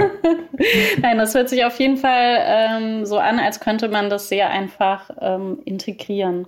Nein, 1.00 1.18
das 1.18 1.34
hört 1.34 1.48
sich 1.48 1.64
auf 1.64 1.78
jeden 1.80 1.96
Fall 1.96 2.38
ähm, 2.46 3.06
so 3.06 3.18
an, 3.18 3.40
als 3.40 3.58
könnte 3.58 3.88
man 3.88 4.08
das 4.08 4.28
sehr 4.28 4.50
einfach 4.50 5.10
ähm, 5.20 5.58
integrieren. 5.64 6.46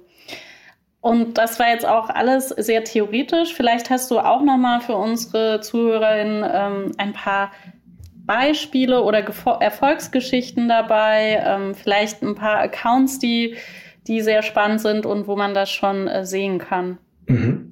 Und 1.01 1.37
das 1.37 1.59
war 1.59 1.69
jetzt 1.69 1.85
auch 1.85 2.09
alles 2.09 2.49
sehr 2.49 2.85
theoretisch. 2.85 3.53
Vielleicht 3.53 3.91
hast 3.91 4.11
du 4.11 4.21
auch 4.21 4.41
noch 4.41 4.57
mal 4.57 4.81
für 4.81 4.95
unsere 4.95 5.61
Zuhörerinnen 5.61 6.49
ähm, 6.51 6.93
ein 6.99 7.13
paar 7.13 7.51
Beispiele 8.27 9.03
oder 9.03 9.25
Erfolgsgeschichten 9.61 10.69
dabei, 10.69 11.43
ähm, 11.45 11.75
vielleicht 11.75 12.23
ein 12.23 12.35
paar 12.35 12.59
Accounts, 12.59 13.19
die, 13.19 13.57
die 14.07 14.21
sehr 14.21 14.43
spannend 14.43 14.81
sind 14.81 15.07
und 15.07 15.27
wo 15.27 15.37
man 15.37 15.55
das 15.55 15.71
schon 15.71 16.09
äh, 16.09 16.25
sehen 16.25 16.59
kann. 16.59 16.99
Mhm. 17.27 17.71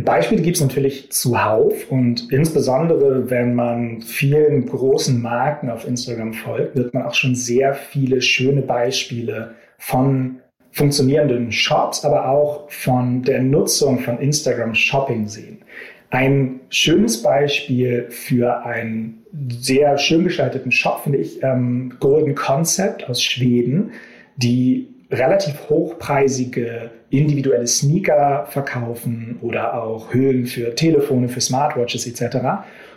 Beispiele 0.00 0.42
gibt 0.42 0.56
es 0.56 0.62
natürlich 0.62 1.10
zuhauf 1.10 1.90
und 1.90 2.30
insbesondere 2.30 3.30
wenn 3.30 3.54
man 3.54 4.00
vielen 4.02 4.66
großen 4.66 5.20
Marken 5.20 5.70
auf 5.70 5.86
Instagram 5.86 6.34
folgt, 6.34 6.76
wird 6.76 6.94
man 6.94 7.04
auch 7.04 7.14
schon 7.14 7.34
sehr 7.34 7.74
viele 7.74 8.22
schöne 8.22 8.62
Beispiele 8.62 9.56
von 9.78 10.40
funktionierenden 10.70 11.50
Shops, 11.50 12.04
aber 12.04 12.28
auch 12.28 12.70
von 12.70 13.22
der 13.22 13.42
Nutzung 13.42 13.98
von 13.98 14.18
Instagram 14.20 14.74
Shopping 14.74 15.26
sehen. 15.26 15.58
Ein 16.10 16.60
schönes 16.70 17.22
Beispiel 17.22 18.06
für 18.08 18.64
einen 18.64 19.22
sehr 19.50 19.98
schön 19.98 20.24
gestalteten 20.24 20.72
Shop 20.72 21.02
finde 21.04 21.18
ich 21.18 21.42
ähm, 21.42 21.94
Golden 22.00 22.34
Concept 22.34 23.08
aus 23.08 23.22
Schweden, 23.22 23.92
die 24.36 24.88
relativ 25.10 25.68
hochpreisige 25.68 26.90
individuelle 27.10 27.66
Sneaker 27.66 28.46
verkaufen 28.48 29.38
oder 29.42 29.82
auch 29.82 30.12
Hüllen 30.12 30.46
für 30.46 30.74
Telefone, 30.74 31.28
für 31.28 31.40
Smartwatches 31.40 32.06
etc. 32.06 32.36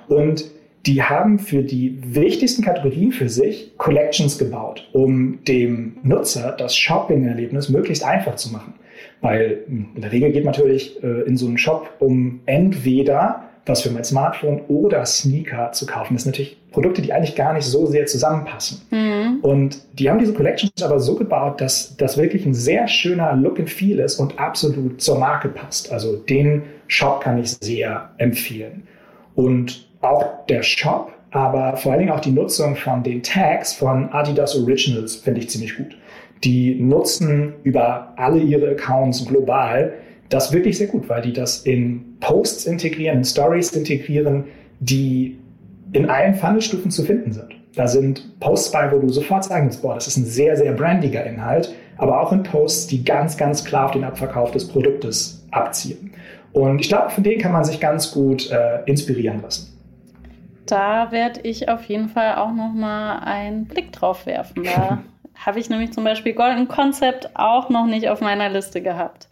Und 0.07 0.45
die 0.85 1.03
haben 1.03 1.39
für 1.39 1.63
die 1.63 1.99
wichtigsten 2.01 2.63
Kategorien 2.63 3.11
für 3.11 3.29
sich 3.29 3.77
Collections 3.77 4.37
gebaut, 4.37 4.89
um 4.93 5.43
dem 5.45 5.97
Nutzer 6.03 6.55
das 6.57 6.75
Shopping-Erlebnis 6.75 7.69
möglichst 7.69 8.03
einfach 8.03 8.35
zu 8.35 8.51
machen. 8.51 8.73
Weil 9.21 9.63
in 9.67 10.01
der 10.01 10.11
Regel 10.11 10.31
geht 10.31 10.43
man 10.43 10.53
natürlich 10.53 11.01
äh, 11.03 11.21
in 11.21 11.37
so 11.37 11.47
einen 11.47 11.57
Shop, 11.57 11.89
um 11.99 12.41
entweder 12.45 13.43
was 13.65 13.81
für 13.81 13.91
mein 13.91 14.03
Smartphone 14.03 14.61
oder 14.67 15.05
Sneaker 15.05 15.71
zu 15.71 15.85
kaufen. 15.85 16.15
Das 16.15 16.23
sind 16.23 16.31
natürlich 16.31 16.57
Produkte, 16.71 17.01
die 17.01 17.13
eigentlich 17.13 17.35
gar 17.35 17.53
nicht 17.53 17.65
so 17.65 17.85
sehr 17.85 18.05
zusammenpassen. 18.05 18.81
Mhm. 18.89 19.39
Und 19.41 19.77
die 19.93 20.09
haben 20.09 20.19
diese 20.19 20.33
Collections 20.33 20.81
aber 20.81 20.99
so 20.99 21.15
gebaut, 21.15 21.61
dass 21.61 21.95
das 21.97 22.17
wirklich 22.17 22.45
ein 22.45 22.53
sehr 22.53 22.87
schöner 22.87 23.35
Look 23.35 23.59
and 23.59 23.69
Feel 23.69 23.99
ist 23.99 24.19
und 24.19 24.39
absolut 24.39 25.01
zur 25.01 25.19
Marke 25.19 25.49
passt. 25.49 25.91
Also 25.91 26.17
den 26.17 26.63
Shop 26.87 27.21
kann 27.21 27.37
ich 27.37 27.51
sehr 27.51 28.09
empfehlen. 28.17 28.87
Und 29.35 29.87
auch 30.01 30.45
der 30.47 30.63
Shop, 30.63 31.11
aber 31.31 31.77
vor 31.77 31.91
allen 31.91 31.99
Dingen 31.99 32.11
auch 32.11 32.19
die 32.19 32.31
Nutzung 32.31 32.75
von 32.75 33.03
den 33.03 33.21
Tags 33.21 33.73
von 33.73 34.11
Adidas 34.11 34.55
Originals 34.55 35.17
finde 35.17 35.41
ich 35.41 35.49
ziemlich 35.49 35.77
gut. 35.77 35.95
Die 36.43 36.75
nutzen 36.75 37.53
über 37.63 38.13
alle 38.17 38.39
ihre 38.39 38.71
Accounts 38.71 39.25
global 39.27 39.93
das 40.31 40.53
wirklich 40.53 40.77
sehr 40.77 40.87
gut, 40.87 41.09
weil 41.09 41.21
die 41.21 41.33
das 41.33 41.63
in 41.63 42.17
Posts 42.21 42.65
integrieren, 42.65 43.17
in 43.17 43.23
Stories 43.25 43.73
integrieren, 43.73 44.45
die 44.79 45.37
in 45.91 46.09
allen 46.09 46.35
Funnelstufen 46.35 46.89
zu 46.89 47.03
finden 47.03 47.33
sind. 47.33 47.53
Da 47.75 47.87
sind 47.87 48.39
Posts 48.39 48.71
bei, 48.71 48.91
wo 48.91 48.99
du 48.99 49.09
sofort 49.09 49.43
sagen 49.43 49.65
kannst, 49.65 49.81
boah, 49.81 49.95
das 49.95 50.07
ist 50.07 50.17
ein 50.17 50.25
sehr, 50.25 50.55
sehr 50.55 50.71
brandiger 50.71 51.25
Inhalt, 51.25 51.73
aber 51.97 52.21
auch 52.21 52.31
in 52.31 52.43
Posts, 52.43 52.87
die 52.87 53.03
ganz, 53.03 53.37
ganz 53.37 53.63
klar 53.63 53.85
auf 53.85 53.91
den 53.91 54.03
Abverkauf 54.03 54.51
des 54.51 54.67
Produktes 54.67 55.45
abzielen. 55.51 56.11
Und 56.53 56.79
ich 56.79 56.87
glaube, 56.87 57.09
von 57.09 57.23
denen 57.23 57.41
kann 57.41 57.51
man 57.51 57.63
sich 57.63 57.79
ganz 57.79 58.11
gut 58.11 58.49
äh, 58.51 58.83
inspirieren 58.85 59.41
lassen. 59.41 59.67
Da 60.65 61.11
werde 61.11 61.41
ich 61.43 61.67
auf 61.69 61.83
jeden 61.85 62.07
Fall 62.07 62.35
auch 62.35 62.53
noch 62.53 62.73
mal 62.73 63.19
einen 63.19 63.65
Blick 63.65 63.91
drauf 63.91 64.25
werfen. 64.25 64.63
Da 64.75 65.03
habe 65.45 65.59
ich 65.59 65.69
nämlich 65.69 65.91
zum 65.93 66.03
Beispiel 66.03 66.33
Golden 66.33 66.67
Concept 66.67 67.29
auch 67.35 67.69
noch 67.69 67.85
nicht 67.85 68.09
auf 68.09 68.21
meiner 68.21 68.49
Liste 68.49 68.81
gehabt. 68.81 69.27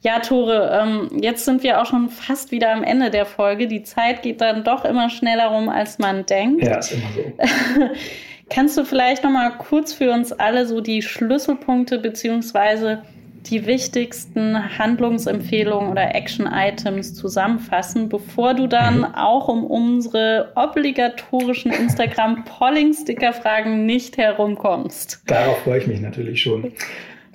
Ja, 0.00 0.20
Tore, 0.20 0.78
ähm, 0.80 1.20
jetzt 1.20 1.44
sind 1.44 1.62
wir 1.62 1.80
auch 1.80 1.86
schon 1.86 2.08
fast 2.08 2.52
wieder 2.52 2.72
am 2.72 2.84
Ende 2.84 3.10
der 3.10 3.26
Folge. 3.26 3.66
Die 3.66 3.82
Zeit 3.82 4.22
geht 4.22 4.40
dann 4.40 4.62
doch 4.62 4.84
immer 4.84 5.10
schneller 5.10 5.48
rum, 5.48 5.68
als 5.68 5.98
man 5.98 6.24
denkt. 6.26 6.64
Ja, 6.64 6.78
ist 6.78 6.92
immer 6.92 7.08
so. 7.14 7.90
Kannst 8.50 8.78
du 8.78 8.84
vielleicht 8.84 9.24
noch 9.24 9.30
mal 9.30 9.50
kurz 9.50 9.92
für 9.92 10.12
uns 10.12 10.32
alle 10.32 10.66
so 10.66 10.80
die 10.80 11.02
Schlüsselpunkte 11.02 11.98
beziehungsweise 11.98 13.02
die 13.50 13.66
wichtigsten 13.66 14.78
Handlungsempfehlungen 14.78 15.90
oder 15.90 16.14
Action-Items 16.14 17.14
zusammenfassen, 17.14 18.08
bevor 18.08 18.54
du 18.54 18.66
dann 18.66 18.98
mhm. 18.98 19.06
auch 19.14 19.48
um 19.48 19.64
unsere 19.64 20.52
obligatorischen 20.54 21.72
Instagram-Polling-Sticker-Fragen 21.72 23.86
nicht 23.86 24.18
herumkommst. 24.18 25.22
Darauf 25.26 25.58
freue 25.58 25.78
ich 25.78 25.86
mich 25.86 26.00
natürlich 26.00 26.42
schon. 26.42 26.72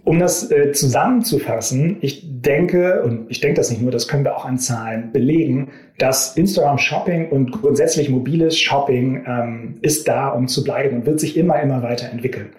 Um 0.05 0.19
das 0.19 0.51
äh, 0.51 0.73
zusammenzufassen, 0.73 1.97
ich 2.01 2.23
denke, 2.25 3.03
und 3.03 3.31
ich 3.31 3.39
denke 3.39 3.55
das 3.55 3.69
nicht 3.69 3.81
nur, 3.81 3.91
das 3.91 4.09
können 4.09 4.25
wir 4.25 4.35
auch 4.35 4.43
an 4.43 4.57
Zahlen 4.57 5.13
belegen, 5.13 5.71
dass 5.97 6.35
Instagram 6.35 6.77
Shopping 6.77 7.29
und 7.29 7.53
grundsätzlich 7.53 8.09
mobiles 8.09 8.59
Shopping 8.59 9.23
ähm, 9.25 9.75
ist 9.81 10.09
da, 10.09 10.27
um 10.29 10.49
zu 10.49 10.65
bleiben 10.65 10.97
und 10.97 11.05
wird 11.05 11.21
sich 11.21 11.37
immer, 11.37 11.61
immer 11.61 11.83
weiterentwickeln. 11.83 12.49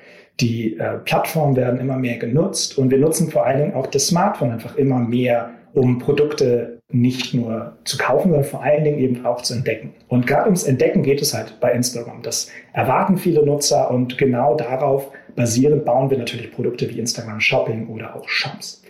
Die 0.41 0.77
äh, 0.79 0.99
Plattformen 1.05 1.57
werden 1.57 1.79
immer 1.79 1.97
mehr 1.97 2.19
genutzt 2.19 2.77
und 2.77 2.91
wir 2.91 2.99
nutzen 2.99 3.31
vor 3.31 3.47
allen 3.47 3.61
Dingen 3.61 3.75
auch 3.75 3.87
das 3.87 4.09
Smartphone 4.09 4.51
einfach 4.51 4.77
immer 4.77 4.99
mehr, 4.99 5.51
um 5.75 5.99
Produkte 5.99 6.81
nicht 6.91 7.35
nur 7.35 7.77
zu 7.85 7.99
kaufen, 7.99 8.31
sondern 8.31 8.45
vor 8.45 8.63
allen 8.63 8.85
Dingen 8.85 8.99
eben 8.99 9.25
auch 9.27 9.43
zu 9.43 9.55
entdecken. 9.55 9.95
Und 10.09 10.27
gerade 10.27 10.45
ums 10.45 10.65
Entdecken 10.65 11.03
geht 11.03 11.21
es 11.23 11.35
halt 11.35 11.59
bei 11.61 11.73
Instagram. 11.73 12.23
Das 12.23 12.51
erwarten 12.73 13.17
viele 13.17 13.45
Nutzer 13.45 13.91
und 13.91 14.19
genau 14.19 14.55
darauf 14.57 15.11
basierend 15.35 15.85
bauen 15.85 16.11
wir 16.11 16.19
natürlich 16.19 16.53
Produkte 16.53 16.89
wie 16.91 16.99
Instagram 16.99 17.41
Shopping 17.41 17.89
oder 17.89 18.15
auch 18.15 18.29
Shops. 18.29 18.83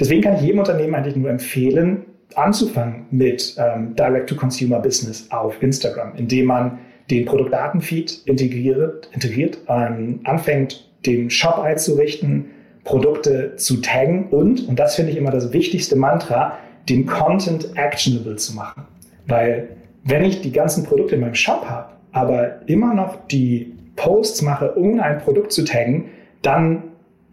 Deswegen 0.00 0.22
kann 0.22 0.36
ich 0.36 0.42
jedem 0.42 0.60
Unternehmen 0.60 0.94
eigentlich 0.94 1.16
nur 1.16 1.30
empfehlen, 1.30 2.06
anzufangen 2.34 3.06
mit 3.10 3.54
ähm, 3.58 3.94
Direct-to-Consumer-Business 3.94 5.30
auf 5.30 5.62
Instagram, 5.62 6.14
indem 6.16 6.46
man 6.46 6.78
den 7.12 7.26
Produktdatenfeed 7.26 8.22
integriert, 8.24 9.08
integriert 9.12 9.58
ähm, 9.68 10.20
anfängt, 10.24 10.88
den 11.04 11.30
Shop 11.30 11.58
einzurichten, 11.58 12.46
Produkte 12.84 13.56
zu 13.56 13.80
taggen 13.80 14.28
und, 14.30 14.66
und 14.66 14.78
das 14.78 14.96
finde 14.96 15.12
ich 15.12 15.18
immer 15.18 15.30
das 15.30 15.52
wichtigste 15.52 15.94
Mantra, 15.94 16.58
den 16.88 17.06
Content 17.06 17.76
actionable 17.76 18.36
zu 18.36 18.54
machen. 18.54 18.84
Weil 19.26 19.68
wenn 20.04 20.24
ich 20.24 20.40
die 20.40 20.50
ganzen 20.50 20.84
Produkte 20.84 21.14
in 21.14 21.20
meinem 21.20 21.34
Shop 21.34 21.64
habe, 21.66 21.92
aber 22.12 22.68
immer 22.68 22.94
noch 22.94 23.26
die 23.28 23.74
Posts 23.96 24.42
mache, 24.42 24.76
ohne 24.76 25.02
ein 25.02 25.18
Produkt 25.18 25.52
zu 25.52 25.64
taggen, 25.64 26.06
dann 26.40 26.84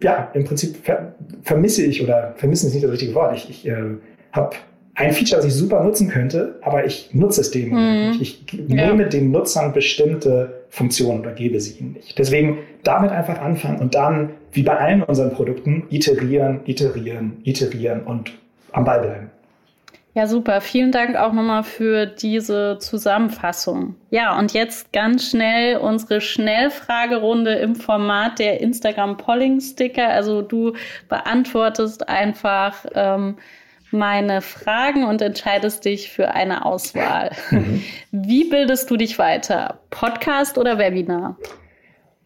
ja, 0.04 0.30
im 0.34 0.44
Prinzip 0.44 0.78
ver 0.84 1.15
vermisse 1.42 1.84
ich 1.84 2.04
oder 2.04 2.34
vermissen 2.36 2.68
ist 2.68 2.74
nicht 2.74 2.84
das 2.84 2.92
richtige 2.92 3.15
Wort. 3.15 3.36
Ich, 3.36 3.50
ich 3.50 3.68
äh, 3.68 3.98
habe 4.32 4.56
ein 5.00 5.14
Feature, 5.14 5.38
das 5.38 5.46
ich 5.46 5.54
super 5.54 5.82
nutzen 5.82 6.10
könnte, 6.10 6.60
aber 6.62 6.86
ich 6.86 7.10
nutze 7.14 7.40
es 7.40 7.52
dem 7.52 7.70
mhm. 7.70 8.10
nicht. 8.10 8.22
Ich 8.22 8.68
nehme 8.68 9.04
ja. 9.04 9.10
den 9.10 9.32
Nutzern 9.32 9.72
bestimmte 9.72 10.66
Funktionen 10.70 11.22
oder 11.22 11.32
gebe 11.32 11.60
sie 11.62 11.80
ihnen 11.80 11.94
nicht. 11.94 12.20
Deswegen 12.20 12.58
damit 12.84 13.12
einfach 13.12 13.40
anfangen 13.40 13.80
und 13.80 13.96
dann, 13.96 14.32
wie 14.52 14.64
bei 14.64 14.78
allen 14.78 15.02
unseren 15.04 15.32
Produkten, 15.32 15.84
iterieren, 15.90 16.60
iterieren, 16.66 17.38
iterieren 17.44 18.04
und 18.04 18.32
am 18.74 18.84
Ball 18.84 19.00
bleiben. 19.00 19.32
Ja, 20.16 20.28
super. 20.28 20.60
Vielen 20.60 20.92
Dank 20.92 21.16
auch 21.16 21.32
nochmal 21.32 21.64
für 21.64 22.06
diese 22.06 22.78
Zusammenfassung. 22.80 23.96
Ja, 24.10 24.38
und 24.38 24.54
jetzt 24.54 24.92
ganz 24.92 25.30
schnell 25.30 25.78
unsere 25.78 26.20
Schnellfragerunde 26.20 27.54
im 27.54 27.76
Format 27.76 28.40
der 28.40 28.60
Instagram 28.60 29.16
Polling 29.16 29.62
Sticker. 29.62 30.10
Also 30.10 30.42
du 30.42 30.74
beantwortest 31.08 32.10
einfach 32.10 32.86
ähm, 32.96 33.38
meine 33.91 34.41
Fragen 34.41 35.04
und 35.04 35.21
entscheidest 35.21 35.86
dich 35.86 36.12
für 36.12 36.30
eine 36.32 36.65
Auswahl. 36.65 37.32
Mhm. 37.52 37.84
Wie 38.12 38.45
bildest 38.49 38.89
du 38.89 38.97
dich 38.97 39.17
weiter? 39.19 39.80
Podcast 39.89 40.58
oder 40.58 40.78
Webinar? 40.78 41.38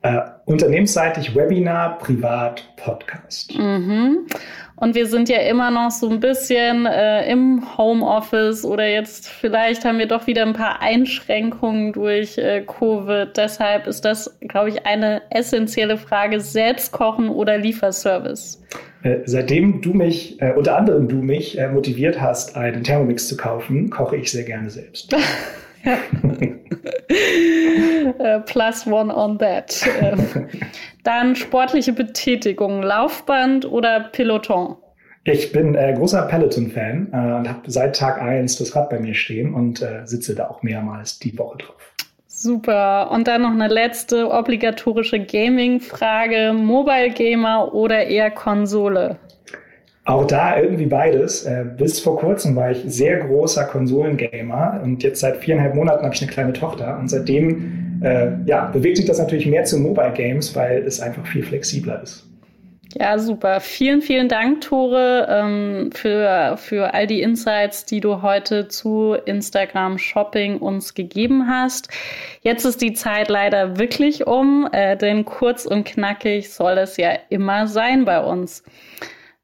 Äh, 0.04 0.20
unternehmensseitig 0.44 1.34
Webinar, 1.34 1.98
privat 1.98 2.76
Podcast. 2.76 3.58
Mhm. 3.58 4.28
Und 4.76 4.96
wir 4.96 5.08
sind 5.08 5.30
ja 5.30 5.38
immer 5.38 5.72
noch 5.72 5.92
so 5.92 6.10
ein 6.10 6.20
bisschen 6.20 6.86
äh, 6.86 7.32
im 7.32 7.64
Homeoffice 7.78 8.66
oder 8.66 8.86
jetzt 8.86 9.30
vielleicht 9.30 9.86
haben 9.86 10.00
wir 10.00 10.08
doch 10.08 10.28
wieder 10.28 10.42
ein 10.42 10.52
paar 10.52 10.82
Einschränkungen 10.82 11.94
durch 11.94 12.38
äh, 12.38 12.66
Covid. 12.68 13.30
Deshalb 13.38 13.88
ist 13.88 14.04
das, 14.04 14.38
glaube 14.42 14.72
ich, 14.72 14.86
eine 14.86 15.22
essentielle 15.30 15.96
Frage, 15.96 16.42
selbst 16.42 16.92
kochen 16.92 17.30
oder 17.30 17.58
Lieferservice. 17.58 18.62
Äh, 19.04 19.20
seitdem 19.24 19.82
du 19.82 19.94
mich, 19.94 20.42
äh, 20.42 20.52
unter 20.52 20.78
anderem 20.78 21.08
du 21.08 21.16
mich, 21.16 21.58
äh, 21.58 21.70
motiviert 21.70 22.20
hast, 22.20 22.58
einen 22.58 22.84
Thermomix 22.84 23.30
zu 23.30 23.38
kaufen, 23.38 23.90
koche 23.90 24.18
ich 24.18 24.30
sehr 24.30 24.44
gerne 24.44 24.70
selbst. 24.70 25.16
uh, 28.20 28.40
plus 28.46 28.86
one 28.88 29.14
on 29.14 29.38
that. 29.40 29.86
Ähm, 30.02 30.50
dann 31.04 31.36
sportliche 31.36 31.94
Betätigung, 31.94 32.82
Laufband 32.84 33.66
oder 33.66 34.10
Peloton? 34.12 34.78
Ich 35.26 35.54
bin 35.54 35.76
äh, 35.76 35.94
großer 35.94 36.24
Peloton-Fan 36.24 37.08
äh, 37.14 37.16
und 37.16 37.48
habe 37.48 37.60
seit 37.68 37.96
Tag 37.96 38.22
1 38.22 38.58
das 38.58 38.76
Rad 38.76 38.90
bei 38.90 39.00
mir 39.00 39.14
stehen 39.14 39.54
und 39.54 39.82
äh, 39.82 40.02
sitze 40.06 40.36
da 40.36 40.50
auch 40.50 40.64
mehrmals 40.64 41.20
die 41.20 41.38
Woche 41.38 41.60
drauf. 41.60 41.94
Super. 42.28 43.10
Und 43.10 43.30
dann 43.30 43.44
noch 43.44 43.52
eine 43.52 43.70
letzte 43.70 44.30
obligatorische 44.30 45.24
Gaming-Frage. 45.24 46.52
Mobile 46.52 47.12
Gamer 47.12 47.74
oder 47.74 48.06
eher 48.06 48.32
Konsole? 48.32 49.18
Auch 50.04 50.28
da 50.28 50.60
irgendwie 50.60 50.88
beides. 50.88 51.46
Äh, 51.46 51.64
bis 51.78 52.02
vor 52.02 52.20
kurzem 52.20 52.58
war 52.58 52.72
ich 52.72 52.84
sehr 52.86 53.20
großer 53.20 53.64
Konsolengamer 53.64 54.82
und 54.84 55.04
jetzt 55.04 55.22
seit 55.22 55.38
viereinhalb 55.38 55.76
Monaten 55.76 56.04
habe 56.04 56.14
ich 56.14 56.22
eine 56.22 56.32
kleine 56.32 56.52
Tochter 56.52 57.00
und 57.00 57.10
seitdem 57.10 57.83
äh, 58.04 58.32
ja, 58.46 58.66
bewegt 58.66 58.98
sich 58.98 59.06
das 59.06 59.18
natürlich 59.18 59.46
mehr 59.46 59.64
zu 59.64 59.80
Mobile 59.80 60.14
Games, 60.14 60.56
weil 60.56 60.84
es 60.84 61.00
einfach 61.00 61.26
viel 61.26 61.44
flexibler 61.44 62.02
ist. 62.04 62.28
Ja, 62.96 63.18
super. 63.18 63.60
Vielen, 63.60 64.04
vielen 64.04 64.30
Dank, 64.30 64.62
Tore, 64.62 65.28
ähm, 65.28 65.90
für, 65.94 66.58
für 66.58 66.94
all 66.94 67.08
die 67.08 67.24
Insights, 67.24 67.86
die 67.86 68.00
du 68.00 68.22
heute 68.22 68.68
zu 68.68 69.16
Instagram 69.26 69.98
Shopping 69.98 70.60
uns 70.60 70.94
gegeben 70.94 71.48
hast. 71.48 71.90
Jetzt 72.42 72.66
ist 72.66 72.82
die 72.82 72.94
Zeit 72.94 73.30
leider 73.30 73.80
wirklich 73.80 74.28
um, 74.28 74.70
äh, 74.72 74.96
denn 74.96 75.26
kurz 75.26 75.66
und 75.66 75.86
knackig 75.86 76.54
soll 76.54 76.78
es 76.78 76.98
ja 76.98 77.18
immer 77.30 77.66
sein 77.68 78.06
bei 78.06 78.20
uns. 78.24 78.64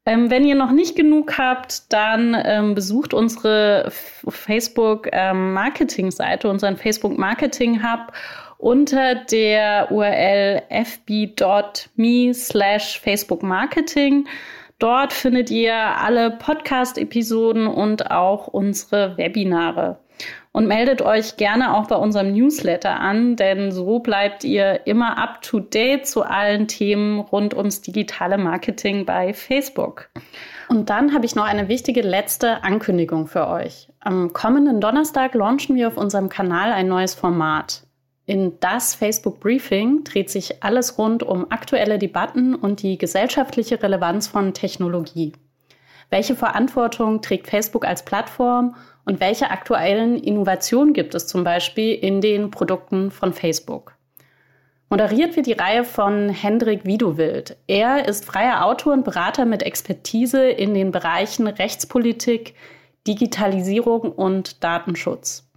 Ähm, 0.06 0.30
wenn 0.30 0.44
ihr 0.44 0.54
noch 0.54 0.72
nicht 0.72 0.96
genug 0.96 1.36
habt, 1.36 1.92
dann 1.92 2.36
ähm, 2.44 2.74
besucht 2.74 3.12
unsere 3.12 3.90
Facebook 4.28 5.08
ähm, 5.12 5.58
unseren 6.44 6.76
Facebook 6.76 7.18
Marketing 7.18 7.82
Hub 7.82 8.12
unter 8.60 9.14
der 9.14 9.90
URL 9.90 10.62
fb.me 10.68 12.34
slash 12.34 13.00
Facebook 13.00 13.42
Marketing. 13.42 14.26
Dort 14.78 15.12
findet 15.12 15.50
ihr 15.50 15.74
alle 15.74 16.30
Podcast-Episoden 16.30 17.66
und 17.66 18.10
auch 18.10 18.46
unsere 18.46 19.16
Webinare. 19.16 19.98
Und 20.52 20.66
meldet 20.66 21.00
euch 21.00 21.36
gerne 21.36 21.74
auch 21.74 21.86
bei 21.86 21.96
unserem 21.96 22.32
Newsletter 22.32 22.98
an, 22.98 23.36
denn 23.36 23.70
so 23.70 24.00
bleibt 24.00 24.42
ihr 24.42 24.86
immer 24.86 25.16
up 25.16 25.42
to 25.42 25.60
date 25.60 26.06
zu 26.06 26.22
allen 26.22 26.66
Themen 26.66 27.20
rund 27.20 27.54
ums 27.54 27.82
digitale 27.82 28.36
Marketing 28.36 29.06
bei 29.06 29.32
Facebook. 29.32 30.10
Und 30.68 30.90
dann 30.90 31.14
habe 31.14 31.24
ich 31.24 31.34
noch 31.34 31.44
eine 31.44 31.68
wichtige 31.68 32.02
letzte 32.02 32.64
Ankündigung 32.64 33.26
für 33.26 33.48
euch. 33.48 33.88
Am 34.00 34.32
kommenden 34.32 34.80
Donnerstag 34.80 35.34
launchen 35.34 35.76
wir 35.76 35.88
auf 35.88 35.96
unserem 35.96 36.28
Kanal 36.28 36.72
ein 36.72 36.88
neues 36.88 37.14
Format. 37.14 37.84
In 38.30 38.60
das 38.60 38.94
Facebook 38.94 39.40
Briefing 39.40 40.04
dreht 40.04 40.30
sich 40.30 40.62
alles 40.62 40.98
rund 40.98 41.24
um 41.24 41.50
aktuelle 41.50 41.98
Debatten 41.98 42.54
und 42.54 42.80
die 42.80 42.96
gesellschaftliche 42.96 43.82
Relevanz 43.82 44.28
von 44.28 44.54
Technologie. 44.54 45.32
Welche 46.10 46.36
Verantwortung 46.36 47.22
trägt 47.22 47.48
Facebook 47.48 47.84
als 47.84 48.04
Plattform 48.04 48.76
und 49.04 49.18
welche 49.18 49.50
aktuellen 49.50 50.16
Innovationen 50.16 50.94
gibt 50.94 51.16
es 51.16 51.26
zum 51.26 51.42
Beispiel 51.42 51.92
in 51.92 52.20
den 52.20 52.52
Produkten 52.52 53.10
von 53.10 53.32
Facebook? 53.32 53.96
Moderiert 54.90 55.34
wird 55.34 55.46
die 55.46 55.54
Reihe 55.54 55.82
von 55.82 56.28
Hendrik 56.28 56.86
Widowild. 56.86 57.56
Er 57.66 58.06
ist 58.06 58.24
freier 58.24 58.64
Autor 58.64 58.92
und 58.92 59.04
Berater 59.04 59.44
mit 59.44 59.64
Expertise 59.64 60.48
in 60.48 60.74
den 60.74 60.92
Bereichen 60.92 61.48
Rechtspolitik, 61.48 62.54
Digitalisierung 63.08 64.12
und 64.12 64.62
Datenschutz. 64.62 65.49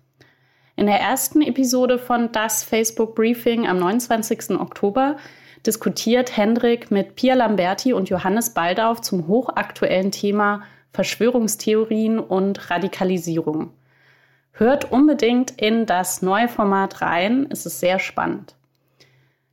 In 0.76 0.88
der 0.88 1.00
ersten 1.00 1.44
Episode 1.44 2.00
von 2.00 2.32
Das 2.32 2.64
Facebook 2.64 3.14
Briefing 3.14 3.68
am 3.68 3.78
29. 3.78 4.60
Oktober 4.60 5.18
diskutiert 5.68 6.36
Hendrik 6.36 6.90
mit 6.90 7.16
Pia 7.16 7.36
Lamberti 7.36 7.94
und 7.94 8.10
Johannes 8.10 8.56
Baldauf 8.56 9.00
zum 9.02 9.28
hochaktuellen 9.28 10.10
Thema 10.10 10.64
Verschwörungstheorien 10.92 12.18
und 12.18 12.72
Radikalisierung. 12.72 13.72
Hört 14.52 14.92
unbedingt 14.92 15.52
in 15.62 15.86
das 15.86 16.24
neue 16.24 16.48
Format 16.48 17.02
rein, 17.02 17.48
es 17.52 17.68
ist 17.68 17.80
sehr 17.80 18.00
spannend. 18.00 18.56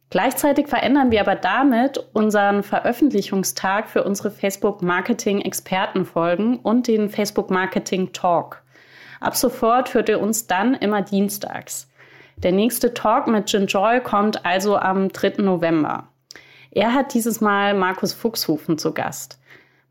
Gleichzeitig 0.09 0.69
verändern 0.69 1.11
wir 1.11 1.21
aber 1.21 1.37
damit 1.37 2.03
unseren 2.15 2.63
Veröffentlichungstag 2.63 3.91
für 3.91 4.05
unsere 4.05 4.31
Facebook 4.31 4.81
Marketing 4.81 5.43
Expertenfolgen 5.43 6.57
und 6.57 6.89
den 6.89 7.11
Facebook 7.11 7.51
Marketing 7.51 8.13
Talk. 8.13 8.63
Ab 9.21 9.37
sofort 9.37 9.95
hört 9.95 10.09
ihr 10.09 10.21
uns 10.21 10.47
dann 10.47 10.75
immer 10.75 11.03
dienstags. 11.03 11.89
Der 12.39 12.53
nächste 12.53 12.95
Talk 12.95 13.27
mit 13.27 13.53
Jin 13.53 13.67
Joy 13.67 14.01
kommt 14.01 14.47
also 14.47 14.77
am 14.77 15.11
3. 15.11 15.43
November. 15.43 16.09
Er 16.71 16.95
hat 16.95 17.13
dieses 17.13 17.41
Mal 17.41 17.75
Markus 17.75 18.15
Fuchshofen 18.15 18.79
zu 18.79 18.95
Gast. 18.95 19.39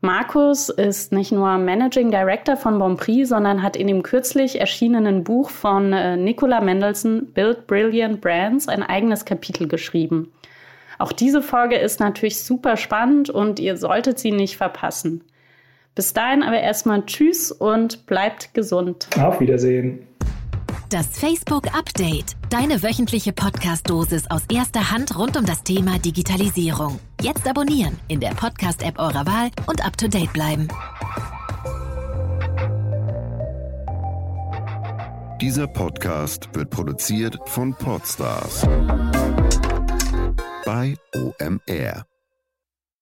Markus 0.02 0.70
ist 0.70 1.12
nicht 1.12 1.30
nur 1.30 1.58
Managing 1.58 2.10
Director 2.10 2.56
von 2.56 2.78
Bonprix, 2.78 3.28
sondern 3.28 3.62
hat 3.62 3.76
in 3.76 3.86
dem 3.86 4.02
kürzlich 4.02 4.58
erschienenen 4.58 5.24
Buch 5.24 5.50
von 5.50 5.92
äh, 5.92 6.16
Nicola 6.16 6.62
Mendelssohn 6.62 7.32
Build 7.34 7.66
Brilliant 7.66 8.22
Brands 8.22 8.66
ein 8.66 8.82
eigenes 8.82 9.26
Kapitel 9.26 9.68
geschrieben. 9.68 10.32
Auch 10.98 11.12
diese 11.12 11.42
Folge 11.42 11.76
ist 11.76 12.00
natürlich 12.00 12.42
super 12.42 12.78
spannend 12.78 13.28
und 13.30 13.60
ihr 13.60 13.76
solltet 13.76 14.18
sie 14.18 14.32
nicht 14.32 14.56
verpassen. 14.56 15.22
Bis 15.94 16.12
dahin 16.12 16.42
aber 16.42 16.60
erstmal 16.60 17.04
Tschüss 17.06 17.50
und 17.52 18.06
bleibt 18.06 18.54
gesund. 18.54 19.08
Auf 19.18 19.40
Wiedersehen. 19.40 20.06
Das 20.88 21.06
Facebook 21.18 21.72
Update. 21.74 22.36
Deine 22.48 22.82
wöchentliche 22.82 23.32
Podcast-Dosis 23.32 24.28
aus 24.28 24.42
erster 24.52 24.90
Hand 24.90 25.16
rund 25.16 25.36
um 25.36 25.46
das 25.46 25.62
Thema 25.62 25.98
Digitalisierung. 26.00 26.98
Jetzt 27.22 27.48
abonnieren 27.48 27.96
in 28.08 28.18
der 28.18 28.30
Podcast-App 28.30 28.98
eurer 28.98 29.24
Wahl 29.24 29.50
und 29.66 29.84
up 29.86 29.96
to 29.96 30.08
date 30.08 30.32
bleiben. 30.32 30.66
Dieser 35.40 35.68
Podcast 35.68 36.48
wird 36.54 36.70
produziert 36.70 37.38
von 37.46 37.72
Podstars 37.72 38.66
bei 40.64 40.96
OMR. 41.14 42.09